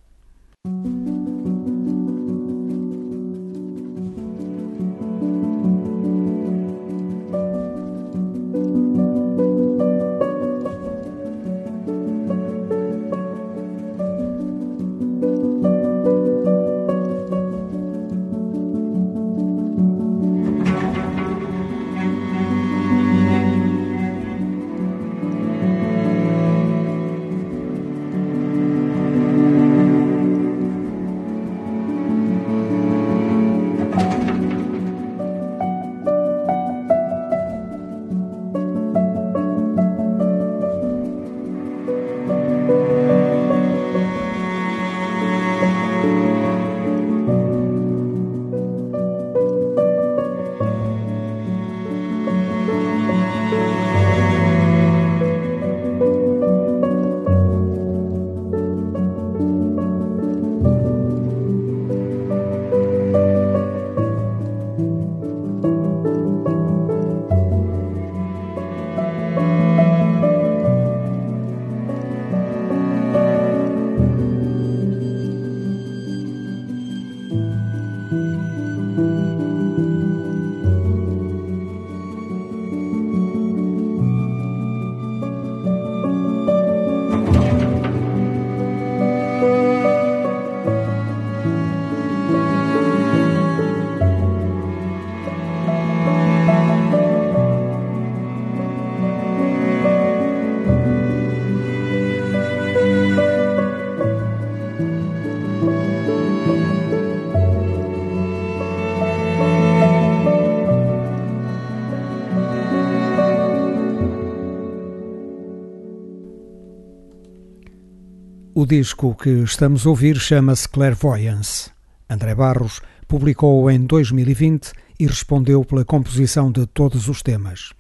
O 118.64 118.66
disco 118.66 119.14
que 119.14 119.44
estamos 119.44 119.86
a 119.86 119.90
ouvir 119.90 120.18
chama-se 120.18 120.70
Clairvoyance. 120.70 121.70
André 122.10 122.34
Barros 122.34 122.80
publicou-o 123.10 123.70
em 123.70 123.86
2020 123.86 124.72
e 124.98 125.06
respondeu 125.06 125.66
pela 125.66 125.84
composição 125.84 126.50
de 126.50 126.66
todos 126.68 127.10
os 127.10 127.22
temas. 127.22 127.74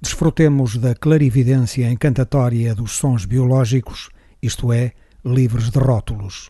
Desfrutemos 0.00 0.78
da 0.78 0.94
clarividência 0.94 1.90
encantatória 1.90 2.74
dos 2.74 2.92
sons 2.92 3.26
biológicos, 3.26 4.08
isto 4.40 4.72
é, 4.72 4.92
livres 5.22 5.68
de 5.68 5.78
rótulos. 5.78 6.48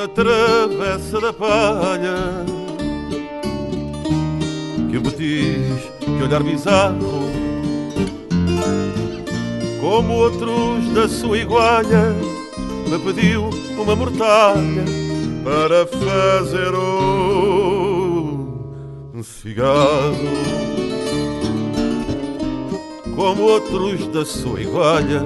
Na 0.00 0.08
travessa 0.08 1.20
da 1.20 1.30
palha 1.30 2.46
que 4.90 4.98
me 4.98 5.10
diz 5.10 5.90
que 6.00 6.22
olhar 6.22 6.42
bizarro 6.42 7.28
como 9.78 10.14
outros 10.14 10.88
da 10.94 11.06
sua 11.06 11.36
igualha 11.36 12.14
me 12.88 12.98
pediu 12.98 13.50
uma 13.78 13.94
mortalha 13.94 14.84
para 15.44 15.86
fazer 15.86 16.74
um 19.14 19.22
cigarro. 19.22 20.16
Como 23.14 23.42
outros 23.42 24.06
da 24.06 24.24
sua 24.24 24.62
igualha 24.62 25.22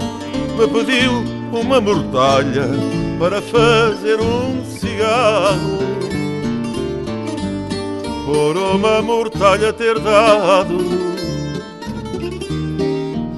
me 0.58 0.66
pediu 0.66 1.12
uma 1.52 1.80
mortalha 1.80 2.68
para 3.18 3.40
fazer 3.40 4.20
um 4.20 4.63
cigarro 4.94 5.78
por 8.24 8.56
uma 8.56 9.02
mortalha 9.02 9.72
ter 9.72 9.98
dado 9.98 10.78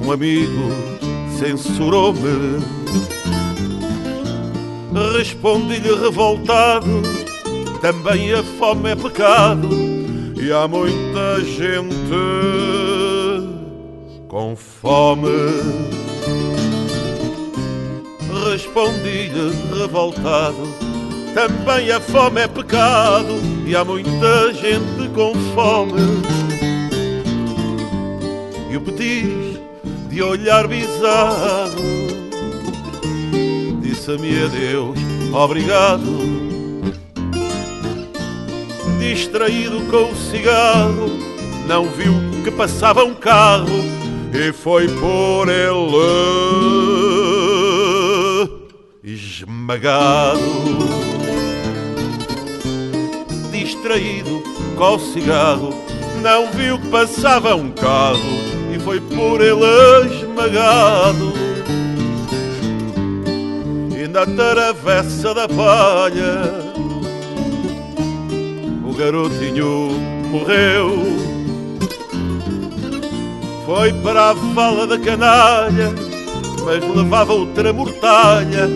um 0.04 0.12
amigo 0.12 0.70
censurou-me. 1.38 2.62
Respondi-lhe 5.16 5.94
revoltado 5.94 7.02
também 7.80 8.32
a 8.32 8.42
fome 8.42 8.90
é 8.90 8.96
pecado 8.96 9.68
e 10.40 10.52
há 10.52 10.68
muita 10.68 11.40
gente 11.42 11.96
com 14.28 14.54
fome. 14.54 15.28
Respondi-lhe 18.50 19.52
revoltado 19.78 20.85
também 21.36 21.92
a 21.92 22.00
fome 22.00 22.40
é 22.40 22.48
pecado 22.48 23.38
e 23.66 23.76
há 23.76 23.84
muita 23.84 24.54
gente 24.54 25.06
com 25.14 25.34
fome 25.54 26.00
e 28.70 28.76
o 28.78 28.80
petis 28.80 29.60
de 30.08 30.22
olhar 30.22 30.66
bizarro 30.66 31.76
disse-me 33.82 34.44
adeus, 34.44 34.98
obrigado 35.30 36.00
distraído 38.98 39.82
com 39.90 40.10
o 40.10 40.16
cigarro 40.16 41.10
não 41.68 41.84
viu 41.90 42.14
que 42.44 42.50
passava 42.50 43.04
um 43.04 43.14
carro 43.14 43.84
e 44.32 44.50
foi 44.54 44.88
por 44.88 45.50
ele 45.50 45.96
esmagado. 49.04 50.95
Distraído 53.86 54.42
com 54.76 54.96
o 54.96 54.98
cigarro, 54.98 55.72
não 56.20 56.50
viu 56.50 56.76
que 56.76 56.88
passava 56.88 57.54
um 57.54 57.70
carro 57.70 58.18
e 58.74 58.80
foi 58.80 59.00
por 59.00 59.40
ele 59.40 59.64
esmagado. 60.12 61.32
E 63.96 64.08
na 64.08 64.26
travessa 64.26 65.32
da 65.32 65.46
palha, 65.46 66.64
o 68.84 68.92
garotinho 68.92 69.90
morreu. 70.32 70.96
Foi 73.66 73.92
para 74.02 74.30
a 74.30 74.32
vala 74.32 74.88
da 74.88 74.98
canalha, 74.98 75.94
mas 76.64 76.96
levava 76.96 77.34
outra 77.34 77.72
mortalha, 77.72 78.66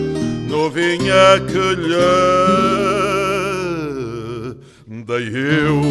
novinha 0.47 1.37
que 1.49 1.75
lhe 1.81 2.90
dei 4.91 5.29
eu. 5.29 5.81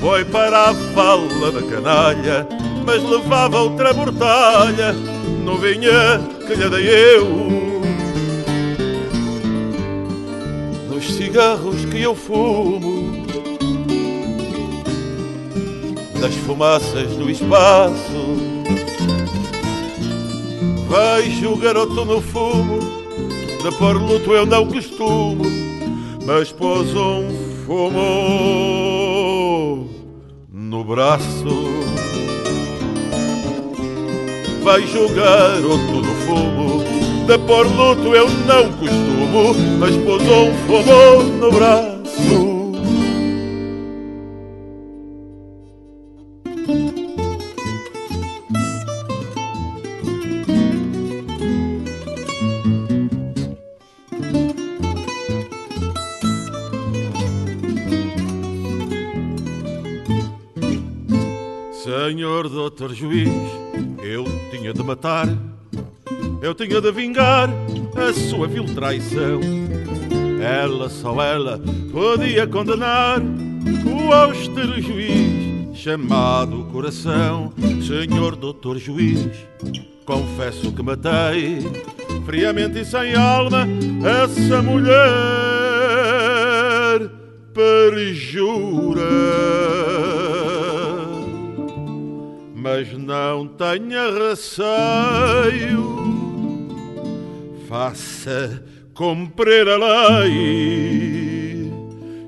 Foi 0.00 0.24
para 0.24 0.68
a 0.68 0.72
vala 0.72 1.50
da 1.50 1.62
canalha, 1.62 2.46
mas 2.86 3.02
levava 3.02 3.58
outra 3.58 3.92
mortalha, 3.92 4.92
novinha 5.44 6.20
que 6.46 6.54
lhe 6.54 6.70
dei 6.70 7.16
eu. 7.16 7.26
Nos 10.88 11.14
cigarros 11.16 11.84
que 11.86 12.02
eu 12.02 12.14
fumo 12.14 13.24
das 16.20 16.34
fumaças 16.46 17.16
do 17.16 17.28
espaço. 17.28 18.54
Vejo 20.88 21.54
o 21.54 21.56
garoto 21.56 22.04
no 22.04 22.20
fumo, 22.20 22.78
de 23.60 23.76
pôr 23.76 23.96
luto 23.96 24.32
eu 24.32 24.46
não 24.46 24.64
costumo, 24.68 25.63
mas 26.24 26.50
pôs 26.52 26.94
um 26.94 27.28
fumo 27.66 28.00
no 30.50 30.84
braço. 30.84 31.74
Vejo 34.64 35.04
o 35.04 35.08
garoto 35.14 36.00
no 36.00 36.14
fumo, 36.26 36.82
de 37.26 37.38
pôr 37.38 37.66
luto 37.66 38.14
eu 38.14 38.28
não 38.46 38.72
costumo, 38.72 39.54
mas 39.78 39.94
pôs 39.98 40.22
um 40.22 40.54
fumo 40.66 41.22
no 41.38 41.52
braço. 41.52 41.93
De 64.74 64.82
matar, 64.82 65.28
eu 66.42 66.54
tinha 66.54 66.80
de 66.80 66.92
vingar 66.92 67.48
a 67.96 68.12
sua 68.12 68.46
vil 68.46 68.64
traição. 68.74 69.40
Ela, 70.42 70.90
só 70.90 71.22
ela, 71.22 71.60
podia 71.90 72.46
condenar 72.46 73.20
o 73.20 74.12
austero 74.12 74.80
juiz 74.80 75.78
chamado 75.78 76.64
coração. 76.72 77.52
Senhor 77.86 78.36
doutor 78.36 78.78
juiz, 78.78 79.28
confesso 80.04 80.72
que 80.72 80.82
matei 80.82 81.58
friamente 82.26 82.80
e 82.80 82.84
sem 82.84 83.14
alma 83.14 83.66
essa 84.22 84.60
mulher 84.62 84.94
perjura 87.54 89.02
mas 92.74 92.92
não 92.94 93.46
tenha 93.46 94.10
receio, 94.10 94.66
faça 97.68 98.64
cumprir 98.92 99.68
a 99.68 99.76
lei, 99.76 101.72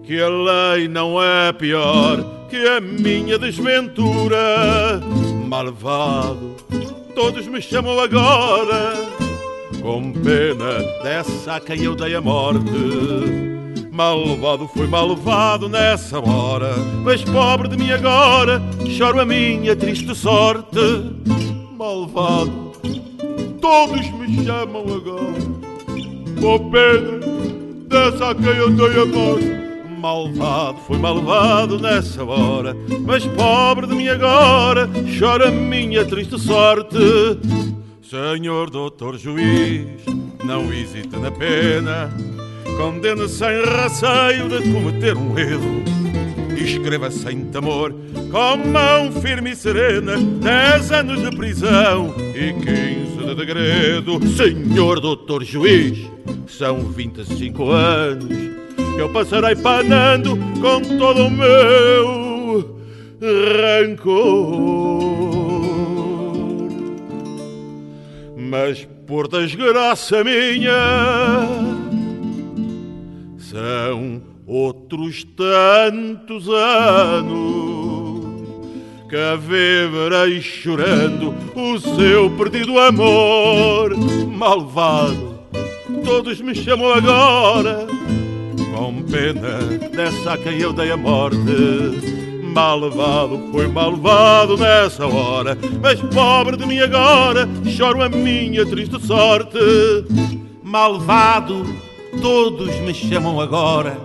que 0.04 0.20
a 0.20 0.28
lei 0.28 0.86
não 0.86 1.20
é 1.20 1.52
pior 1.52 2.46
que 2.48 2.64
a 2.64 2.80
minha 2.80 3.36
desventura. 3.40 5.00
Malvado, 5.48 6.54
todos 7.12 7.48
me 7.48 7.60
chamam 7.60 7.98
agora, 7.98 8.94
com 9.82 10.12
pena 10.12 10.78
dessa 11.02 11.56
a 11.56 11.60
quem 11.60 11.82
eu 11.82 11.96
dei 11.96 12.14
a 12.14 12.20
morte. 12.20 12.70
Malvado 13.96 14.68
foi 14.68 14.86
malvado 14.86 15.70
nessa 15.70 16.20
hora, 16.20 16.76
mas 17.02 17.24
pobre 17.24 17.66
de 17.66 17.78
mim 17.78 17.90
agora, 17.90 18.60
choro 18.90 19.22
a 19.22 19.24
minha 19.24 19.74
triste 19.74 20.14
sorte. 20.14 20.78
Malvado, 21.78 22.72
todos 23.58 24.10
me 24.10 24.44
chamam 24.44 24.82
agora, 24.82 25.32
com 26.38 26.70
pena 26.70 27.20
dessa 27.88 28.32
a 28.32 28.34
quem 28.34 28.44
eu 28.44 28.70
dei 28.70 29.00
a 29.00 29.06
morte. 29.06 29.98
Malvado 29.98 30.78
foi 30.86 30.98
malvado 30.98 31.78
nessa 31.78 32.22
hora, 32.22 32.76
mas 33.00 33.26
pobre 33.28 33.86
de 33.86 33.94
mim 33.94 34.08
agora, 34.08 34.90
choro 35.18 35.48
a 35.48 35.50
minha 35.50 36.04
triste 36.04 36.38
sorte. 36.38 36.98
Senhor 38.02 38.68
doutor 38.68 39.16
juiz, 39.16 40.04
não 40.44 40.70
hesite 40.70 41.16
na 41.16 41.30
pena 41.30 42.35
condena 42.76 43.28
sem 43.28 43.64
receio 43.64 44.48
de 44.48 44.72
cometer 44.72 45.16
um 45.16 45.38
erro. 45.38 45.82
Escreva 46.56 47.10
sem 47.10 47.44
temor, 47.46 47.94
com 48.30 48.56
mão 48.68 49.12
firme 49.20 49.52
e 49.52 49.56
serena, 49.56 50.16
dez 50.16 50.90
anos 50.90 51.22
de 51.22 51.36
prisão 51.36 52.14
e 52.34 52.52
quinze 52.54 53.24
de 53.24 53.34
degredo. 53.34 54.20
Senhor 54.28 55.00
doutor 55.00 55.44
juiz, 55.44 55.98
são 56.46 56.78
vinte 56.80 57.20
e 57.20 57.24
cinco 57.24 57.70
anos 57.70 58.28
que 58.28 59.00
eu 59.00 59.08
passarei 59.10 59.54
panando 59.56 60.36
com 60.60 60.80
todo 60.98 61.26
o 61.26 61.30
meu 61.30 62.76
rancor. 63.60 65.16
Mas 68.36 68.88
por 69.06 69.28
desgraça 69.28 70.24
minha, 70.24 71.65
são 73.50 74.22
outros 74.46 75.24
tantos 75.36 76.48
anos 76.48 78.26
que 79.08 79.36
viverei 79.40 80.40
chorando 80.40 81.34
o 81.54 81.78
seu 81.78 82.30
perdido 82.30 82.78
amor 82.78 83.96
malvado. 84.26 85.38
Todos 86.04 86.40
me 86.40 86.54
chamam 86.54 86.92
agora 86.92 87.86
com 88.74 89.02
pena 89.04 89.58
dessa 89.94 90.32
a 90.32 90.38
quem 90.38 90.58
eu 90.58 90.72
dei 90.72 90.90
a 90.90 90.96
morte 90.96 92.16
malvado, 92.56 93.48
foi 93.52 93.66
malvado 93.68 94.56
nessa 94.56 95.06
hora. 95.06 95.58
Mas 95.82 96.00
pobre 96.00 96.56
de 96.56 96.64
mim 96.64 96.78
agora, 96.78 97.46
choro 97.66 98.02
a 98.02 98.08
minha 98.08 98.64
triste 98.64 98.98
sorte. 99.06 99.58
Malvado, 100.62 101.66
todos 102.20 102.74
me 102.80 102.92
chamam 102.94 103.40
agora, 103.40 103.96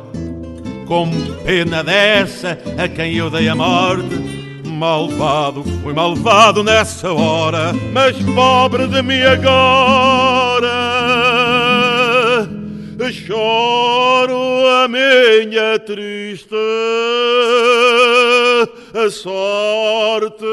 com 0.87 1.09
pena 1.45 1.83
dessa 1.83 2.57
a 2.77 2.87
quem 2.87 3.15
eu 3.15 3.29
dei 3.29 3.49
a 3.49 3.55
morte. 3.55 4.41
Malvado, 4.65 5.63
foi 5.83 5.93
malvado 5.93 6.63
nessa 6.63 7.13
hora, 7.13 7.71
mas 7.93 8.17
pobre 8.33 8.87
de 8.87 9.01
mim 9.01 9.21
agora. 9.21 10.69
Choro 13.11 14.67
a 14.83 14.87
minha 14.87 15.77
triste 15.79 16.55
sorte. 19.09 20.45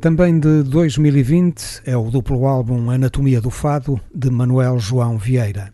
Também 0.00 0.38
de 0.38 0.62
2020 0.62 1.82
é 1.86 1.96
o 1.96 2.10
duplo 2.10 2.46
álbum 2.46 2.90
Anatomia 2.90 3.40
do 3.40 3.50
Fado 3.50 3.98
de 4.14 4.30
Manuel 4.30 4.78
João 4.78 5.16
Vieira. 5.16 5.72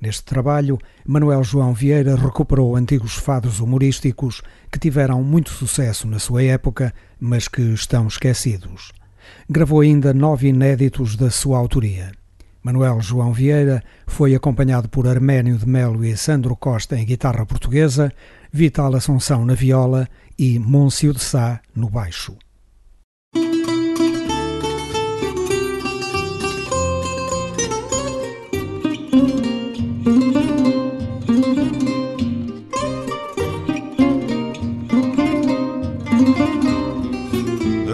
Neste 0.00 0.24
trabalho, 0.24 0.78
Manuel 1.06 1.42
João 1.42 1.72
Vieira 1.72 2.14
recuperou 2.14 2.76
antigos 2.76 3.14
fados 3.14 3.60
humorísticos 3.60 4.42
que 4.70 4.78
tiveram 4.78 5.22
muito 5.24 5.50
sucesso 5.50 6.06
na 6.06 6.18
sua 6.18 6.42
época, 6.42 6.92
mas 7.18 7.48
que 7.48 7.62
estão 7.62 8.06
esquecidos. 8.06 8.92
Gravou 9.48 9.80
ainda 9.80 10.12
nove 10.12 10.48
inéditos 10.48 11.16
da 11.16 11.30
sua 11.30 11.56
autoria. 11.56 12.12
Manuel 12.62 13.00
João 13.00 13.32
Vieira 13.32 13.82
foi 14.06 14.34
acompanhado 14.34 14.88
por 14.88 15.08
Arménio 15.08 15.56
de 15.56 15.66
Melo 15.66 16.04
e 16.04 16.16
Sandro 16.16 16.54
Costa 16.54 16.96
em 16.98 17.06
guitarra 17.06 17.46
portuguesa, 17.46 18.12
Vital 18.52 18.94
Assunção 18.94 19.46
na 19.46 19.54
viola 19.54 20.06
e 20.38 20.58
Môncio 20.58 21.14
de 21.14 21.20
Sá 21.20 21.60
no 21.74 21.88
baixo. 21.88 22.36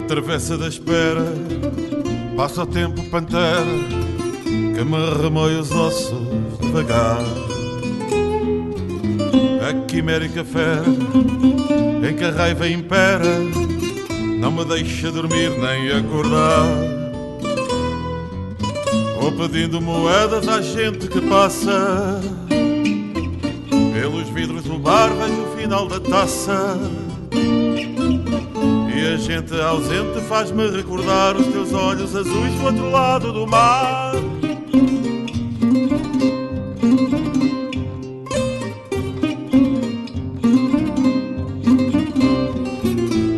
Travessa 0.09 0.57
da 0.57 0.67
espera 0.67 1.23
Passa 2.35 2.63
o 2.63 2.67
tempo 2.67 3.03
pantera 3.11 3.65
Que 4.75 4.85
me 4.85 5.23
remoe 5.23 5.57
os 5.57 5.71
ossos 5.71 6.19
devagar. 6.61 7.19
A 9.69 9.87
quimérica 9.87 10.45
fera 10.45 10.85
Em 12.09 12.17
que 12.17 12.25
a 12.25 12.31
raiva 12.31 12.67
impera 12.67 13.39
Não 14.41 14.51
me 14.51 14.65
deixa 14.65 15.13
dormir 15.13 15.51
nem 15.51 15.93
acordar. 15.93 16.65
Vou 19.21 19.33
pedindo 19.33 19.81
moedas 19.81 20.49
à 20.49 20.63
gente 20.63 21.07
que 21.07 21.21
passa 21.21 22.21
Pelos 23.93 24.29
vidros 24.31 24.63
do 24.63 24.79
bar 24.79 25.11
vejo 25.11 25.43
o 25.43 25.57
final 25.57 25.87
da 25.87 26.01
taça 26.01 27.08
a 29.09 29.17
gente 29.17 29.59
ausente 29.59 30.21
faz-me 30.29 30.69
recordar 30.71 31.35
os 31.35 31.47
teus 31.47 31.73
olhos 31.73 32.15
azuis 32.15 32.55
do 32.55 32.65
outro 32.65 32.91
lado 32.91 33.33
do 33.33 33.47
mar. 33.47 34.13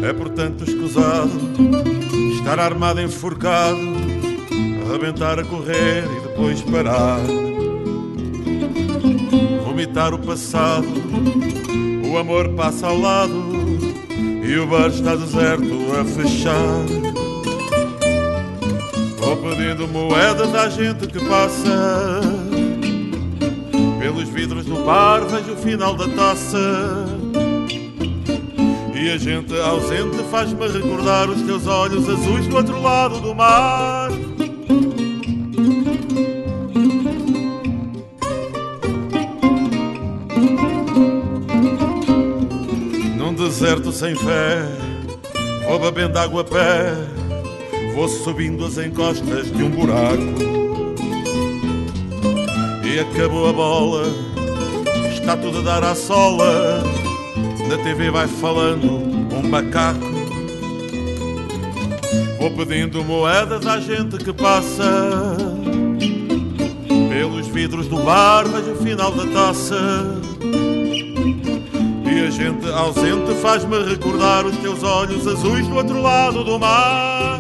É 0.03 0.13
portanto 0.13 0.65
escusado 0.65 1.31
estar 2.35 2.59
armado 2.59 3.01
enforcado, 3.01 3.79
arrebentar 4.89 5.39
a 5.39 5.45
correr 5.45 6.05
e 6.05 6.29
depois 6.29 6.61
parar. 6.63 7.21
Vomitar 9.65 10.13
o 10.15 10.19
passado, 10.19 10.89
o 12.11 12.19
amor 12.19 12.49
passa 12.51 12.89
ao 12.89 12.99
lado 12.99 13.90
e 14.51 14.59
o 14.59 14.67
bar 14.67 14.89
está 14.89 15.15
deserto 15.15 15.79
a 15.93 16.05
fechar. 16.05 16.85
Vou 19.19 19.37
pedindo 19.37 19.87
moedas 19.87 20.53
à 20.53 20.69
gente 20.69 21.07
que 21.07 21.25
passa. 21.25 22.21
Pelos 24.01 24.29
vidros 24.31 24.65
do 24.65 24.85
bar 24.85 25.21
vejo 25.27 25.53
o 25.53 25.57
final 25.57 25.95
da 25.95 26.09
taça. 26.09 26.59
E 28.93 29.11
a 29.11 29.17
gente 29.17 29.57
ausente 29.61 30.17
faz-me 30.33 30.67
recordar 30.67 31.31
os 31.31 31.43
teus 31.43 31.69
olhos 31.69 32.09
azuis 32.09 32.49
do 32.49 32.57
outro 32.57 32.83
lado 32.83 33.21
do 33.21 33.33
mar. 33.33 33.90
Deserto 43.51 43.91
sem 43.91 44.15
fé, 44.15 44.63
vou 45.67 45.77
bebendo 45.81 46.17
água 46.21 46.43
a 46.43 46.45
pé, 46.45 46.95
vou 47.97 48.09
subindo 48.09 48.65
as 48.65 48.79
encostas 48.79 49.51
de 49.51 49.65
um 49.65 49.71
buraco. 49.71 50.23
E 52.85 53.01
acabou 53.01 53.49
a 53.49 53.53
bola, 53.53 54.05
está 55.13 55.37
tudo 55.37 55.59
a 55.59 55.63
dar 55.63 55.83
à 55.83 55.97
sola, 55.97 56.81
na 57.69 57.77
TV 57.79 58.09
vai 58.13 58.29
falando 58.29 58.89
um 58.89 59.43
macaco. 59.43 59.99
Vou 62.39 62.53
pedindo 62.53 63.03
moedas 63.03 63.67
à 63.67 63.81
gente 63.81 64.17
que 64.19 64.33
passa, 64.33 65.37
pelos 67.09 67.49
vidros 67.49 67.89
do 67.89 67.97
bar 67.97 68.47
vejo 68.47 68.73
o 68.75 68.77
final 68.77 69.11
da 69.11 69.27
taça 69.27 70.30
gente 72.31 72.71
ausente 72.71 73.35
faz-me 73.43 73.83
recordar 73.83 74.47
os 74.47 74.57
teus 74.59 74.83
olhos 74.83 75.27
azuis 75.27 75.67
do 75.67 75.75
outro 75.75 76.01
lado 76.01 76.45
do 76.45 76.59
mar. 76.59 77.40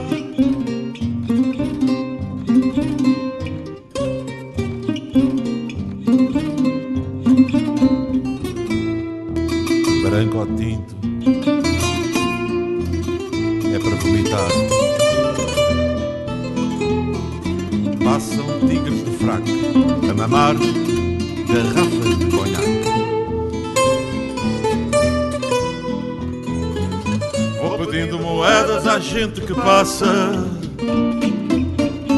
Gente 29.20 29.42
que 29.42 29.52
passa. 29.52 30.32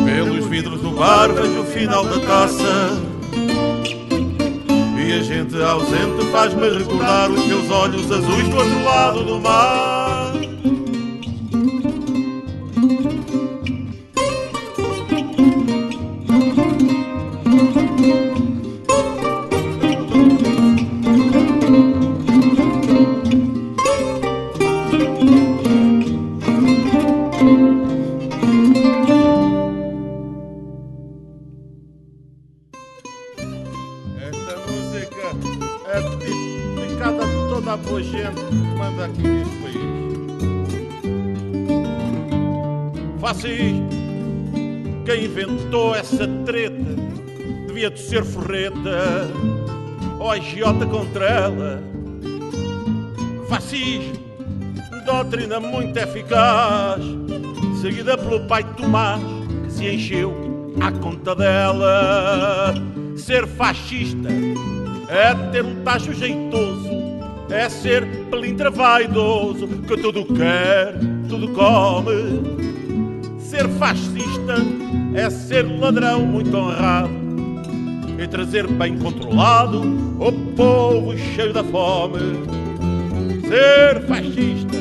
Pelos 0.05 0.47
vidros 0.47 0.81
do 0.81 0.93
bar 0.93 1.33
vejo 1.33 1.63
o 1.63 1.65
final 1.65 2.05
da 2.05 2.21
taça. 2.21 3.03
E 5.05 5.13
a 5.13 5.21
gente 5.21 5.61
ausente 5.61 6.25
faz-me 6.31 6.79
recordar 6.79 7.29
os 7.29 7.43
teus 7.43 7.69
olhos 7.71 8.09
azuis 8.09 8.49
do 8.49 8.57
outro 8.57 8.85
lado 8.85 9.25
do 9.25 9.41
mar. 9.41 9.92
Agiota 50.53 50.87
contra 50.87 51.25
ela. 51.27 51.83
Fascismo, 53.49 54.13
doutrina 55.07 55.59
muito 55.59 55.97
eficaz, 55.99 57.03
seguida 57.81 58.19
pelo 58.19 58.47
pai 58.47 58.63
Tomás, 58.77 59.21
que 59.65 59.73
se 59.73 59.87
encheu 59.87 60.75
à 60.81 60.93
conta 60.93 61.35
dela. 61.35 62.75
Ser 63.17 63.47
fascista 63.47 64.29
é 65.09 65.35
ter 65.51 65.65
um 65.65 65.83
tacho 65.83 66.13
jeitoso, 66.13 66.91
é 67.51 67.69
ser 67.69 68.07
pelintra 68.31 68.71
vaidoso, 68.71 69.67
que 69.67 69.97
tudo 69.97 70.25
quer, 70.35 70.99
tudo 71.29 71.49
come. 71.49 72.61
Ser 73.39 73.69
fascista 73.71 74.57
é 75.15 75.31
ser 75.31 75.63
ladrão 75.63 76.27
muito 76.27 76.55
honrado 76.57 77.22
e 78.19 78.27
trazer 78.27 78.67
bem 78.67 78.99
controlado 78.99 79.81
o 80.19 80.33
povo 80.55 81.17
cheio 81.17 81.53
da 81.53 81.65
fome. 81.65 82.19
Ser 83.49 84.03
fascista 84.07 84.77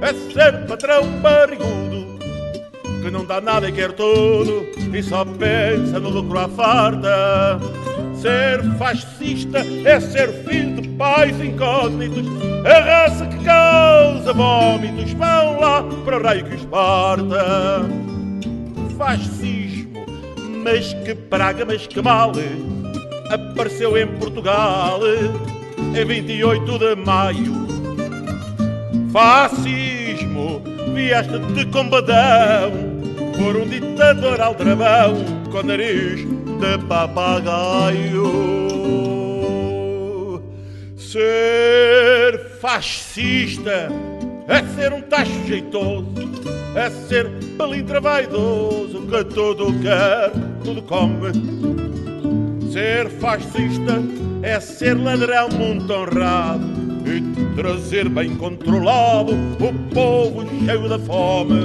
é 0.00 0.32
ser 0.32 0.66
patrão 0.66 1.06
barrigudo 1.20 1.94
que 3.04 3.10
não 3.10 3.26
dá 3.26 3.38
nada 3.38 3.68
e 3.68 3.72
quer 3.72 3.92
tudo 3.92 4.66
e 4.90 5.02
só 5.02 5.26
pensa 5.26 6.00
no 6.00 6.08
lucro 6.08 6.38
à 6.38 6.48
farta. 6.48 7.60
Ser 8.14 8.62
fascista 8.78 9.58
é 9.84 10.00
ser 10.00 10.32
filho 10.44 10.80
de 10.80 10.88
pais 10.88 11.38
incógnitos, 11.38 12.24
a 12.64 12.80
raça 12.80 13.26
que 13.26 13.44
causa 13.44 14.32
vômitos. 14.32 15.12
Vão 15.12 15.60
lá 15.60 15.82
para 16.04 16.18
o 16.18 16.22
raio 16.22 16.44
que 16.46 16.54
esparta. 16.54 17.84
Fascismo, 18.96 19.63
mas 20.64 20.94
que 20.94 21.14
praga, 21.14 21.64
mas 21.66 21.86
que 21.86 22.00
mal, 22.00 22.32
apareceu 23.30 23.98
em 23.98 24.06
Portugal 24.06 25.00
em 25.94 26.04
28 26.04 26.78
de 26.78 26.96
maio. 26.96 27.66
Fascismo, 29.12 30.62
vieste 30.94 31.38
de 31.38 31.66
combadão 31.66 32.72
por 33.36 33.56
um 33.56 33.68
ditador 33.68 34.40
aldrabão 34.40 35.14
com 35.52 35.62
nariz 35.62 36.20
de 36.22 36.78
papagaio. 36.88 38.32
Ser 40.96 42.58
fascista 42.60 43.88
é 44.48 44.62
ser 44.74 44.92
um 44.94 45.02
tacho 45.02 45.46
jeitoso, 45.46 46.06
é 46.74 46.90
ser 46.90 47.43
pelintra 47.56 48.00
vaidoso 48.00 49.06
que 49.06 49.24
tudo 49.24 49.72
quer, 49.80 50.30
tudo 50.62 50.82
come. 50.82 51.32
Ser 52.72 53.08
fascista 53.08 54.02
é 54.42 54.58
ser 54.60 54.94
ladrão 54.94 55.48
muito 55.50 55.92
honrado 55.92 56.64
e 57.06 57.54
trazer 57.54 58.08
bem 58.08 58.34
controlado 58.36 59.32
o 59.32 59.94
povo 59.94 60.46
cheio 60.64 60.88
da 60.88 60.98
fome. 60.98 61.60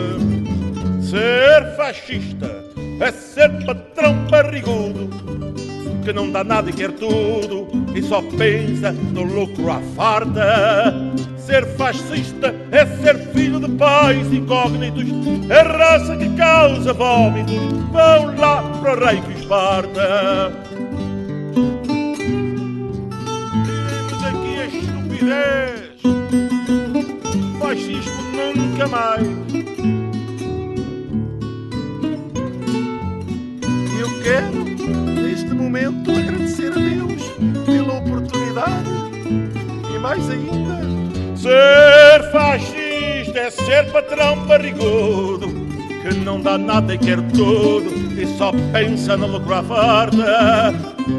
Ser 1.02 1.76
fascista 1.76 2.64
é 3.02 3.12
ser 3.12 3.50
patrão 3.66 4.14
barrigudo 4.30 5.10
que 6.10 6.14
não 6.14 6.32
dá 6.32 6.44
nada 6.44 6.72
e 6.72 6.74
quer 6.74 6.92
tudo 6.94 7.68
e 7.94 8.02
só 8.02 8.20
pensa 8.36 8.92
no 8.92 9.22
lucro 9.22 9.70
à 9.70 9.80
farta. 9.96 10.96
Ser 11.38 11.68
fascista 11.78 12.56
é 12.72 12.84
ser 12.84 13.16
filho 13.32 13.60
de 13.60 13.70
pais 13.74 14.34
incógnitos, 14.34 15.06
é 15.50 15.62
raça 15.62 16.18
que 16.18 16.28
causa 16.36 16.94
vômitos. 16.94 17.54
Vão 17.92 18.36
lá 18.38 18.64
para 18.82 18.96
o 18.96 19.06
rei 19.06 19.22
que 19.22 19.40
esparta. 19.40 20.52
Tiremos 23.64 24.24
aqui 24.24 24.60
a 24.62 24.66
estupidez. 24.66 26.02
Fascismo 27.60 28.22
nunca 28.56 28.88
mais. 28.88 30.09
Quero, 34.30 34.64
neste 35.22 35.54
momento, 35.56 36.12
agradecer 36.12 36.72
a 36.72 36.76
Deus 36.76 37.24
pela 37.66 37.98
oportunidade 37.98 38.90
e 39.92 39.98
mais 39.98 40.30
ainda 40.30 40.80
Ser 41.36 42.32
fascista 42.32 43.40
é 43.40 43.50
ser 43.50 43.92
patrão 43.92 44.46
barrigudo 44.46 45.48
que 46.02 46.14
não 46.14 46.40
dá 46.40 46.58
nada 46.58 46.94
e 46.94 46.98
quer 46.98 47.20
tudo 47.32 47.90
e 48.22 48.26
só 48.38 48.52
pensa 48.72 49.16
lucro 49.16 49.54
à 49.54 49.64
farta. 49.64 50.74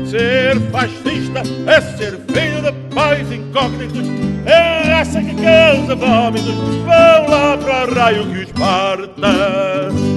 Ser 0.07 0.61
fascista 0.71 1.43
é 1.67 1.81
ser 1.81 2.19
filho 2.33 2.63
de 2.63 2.95
pais 2.95 3.31
incógnitos, 3.33 4.07
é 4.47 4.91
raça 4.91 5.21
que 5.21 5.35
causa 5.35 5.95
vômitos. 5.95 6.55
Vão 6.55 7.29
lá 7.29 7.59
para 7.59 7.91
o 7.91 7.95
raio 7.95 8.27
que 8.27 8.39
os 8.41 8.53
parta. 8.53 10.10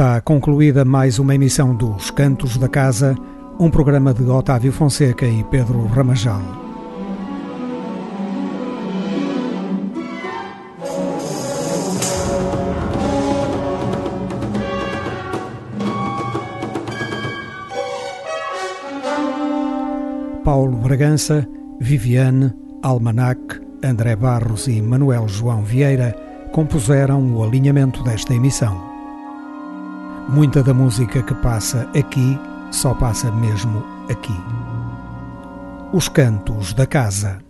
Está 0.00 0.18
concluída 0.22 0.82
mais 0.82 1.18
uma 1.18 1.34
emissão 1.34 1.74
dos 1.74 2.10
Cantos 2.10 2.56
da 2.56 2.70
Casa, 2.70 3.14
um 3.58 3.70
programa 3.70 4.14
de 4.14 4.22
Otávio 4.22 4.72
Fonseca 4.72 5.26
e 5.26 5.44
Pedro 5.44 5.84
Ramajal. 5.88 6.40
Paulo 20.42 20.78
Bragança, 20.78 21.46
Viviane, 21.78 22.54
Almanac, 22.82 23.60
André 23.84 24.16
Barros 24.16 24.66
e 24.66 24.80
Manuel 24.80 25.28
João 25.28 25.62
Vieira 25.62 26.16
compuseram 26.52 27.36
o 27.36 27.44
alinhamento 27.44 28.02
desta 28.02 28.32
emissão. 28.32 28.89
Muita 30.32 30.62
da 30.62 30.72
música 30.72 31.22
que 31.24 31.34
passa 31.34 31.88
aqui 31.92 32.38
só 32.70 32.94
passa 32.94 33.32
mesmo 33.32 33.84
aqui. 34.08 34.36
Os 35.92 36.08
Cantos 36.08 36.72
da 36.72 36.86
Casa. 36.86 37.49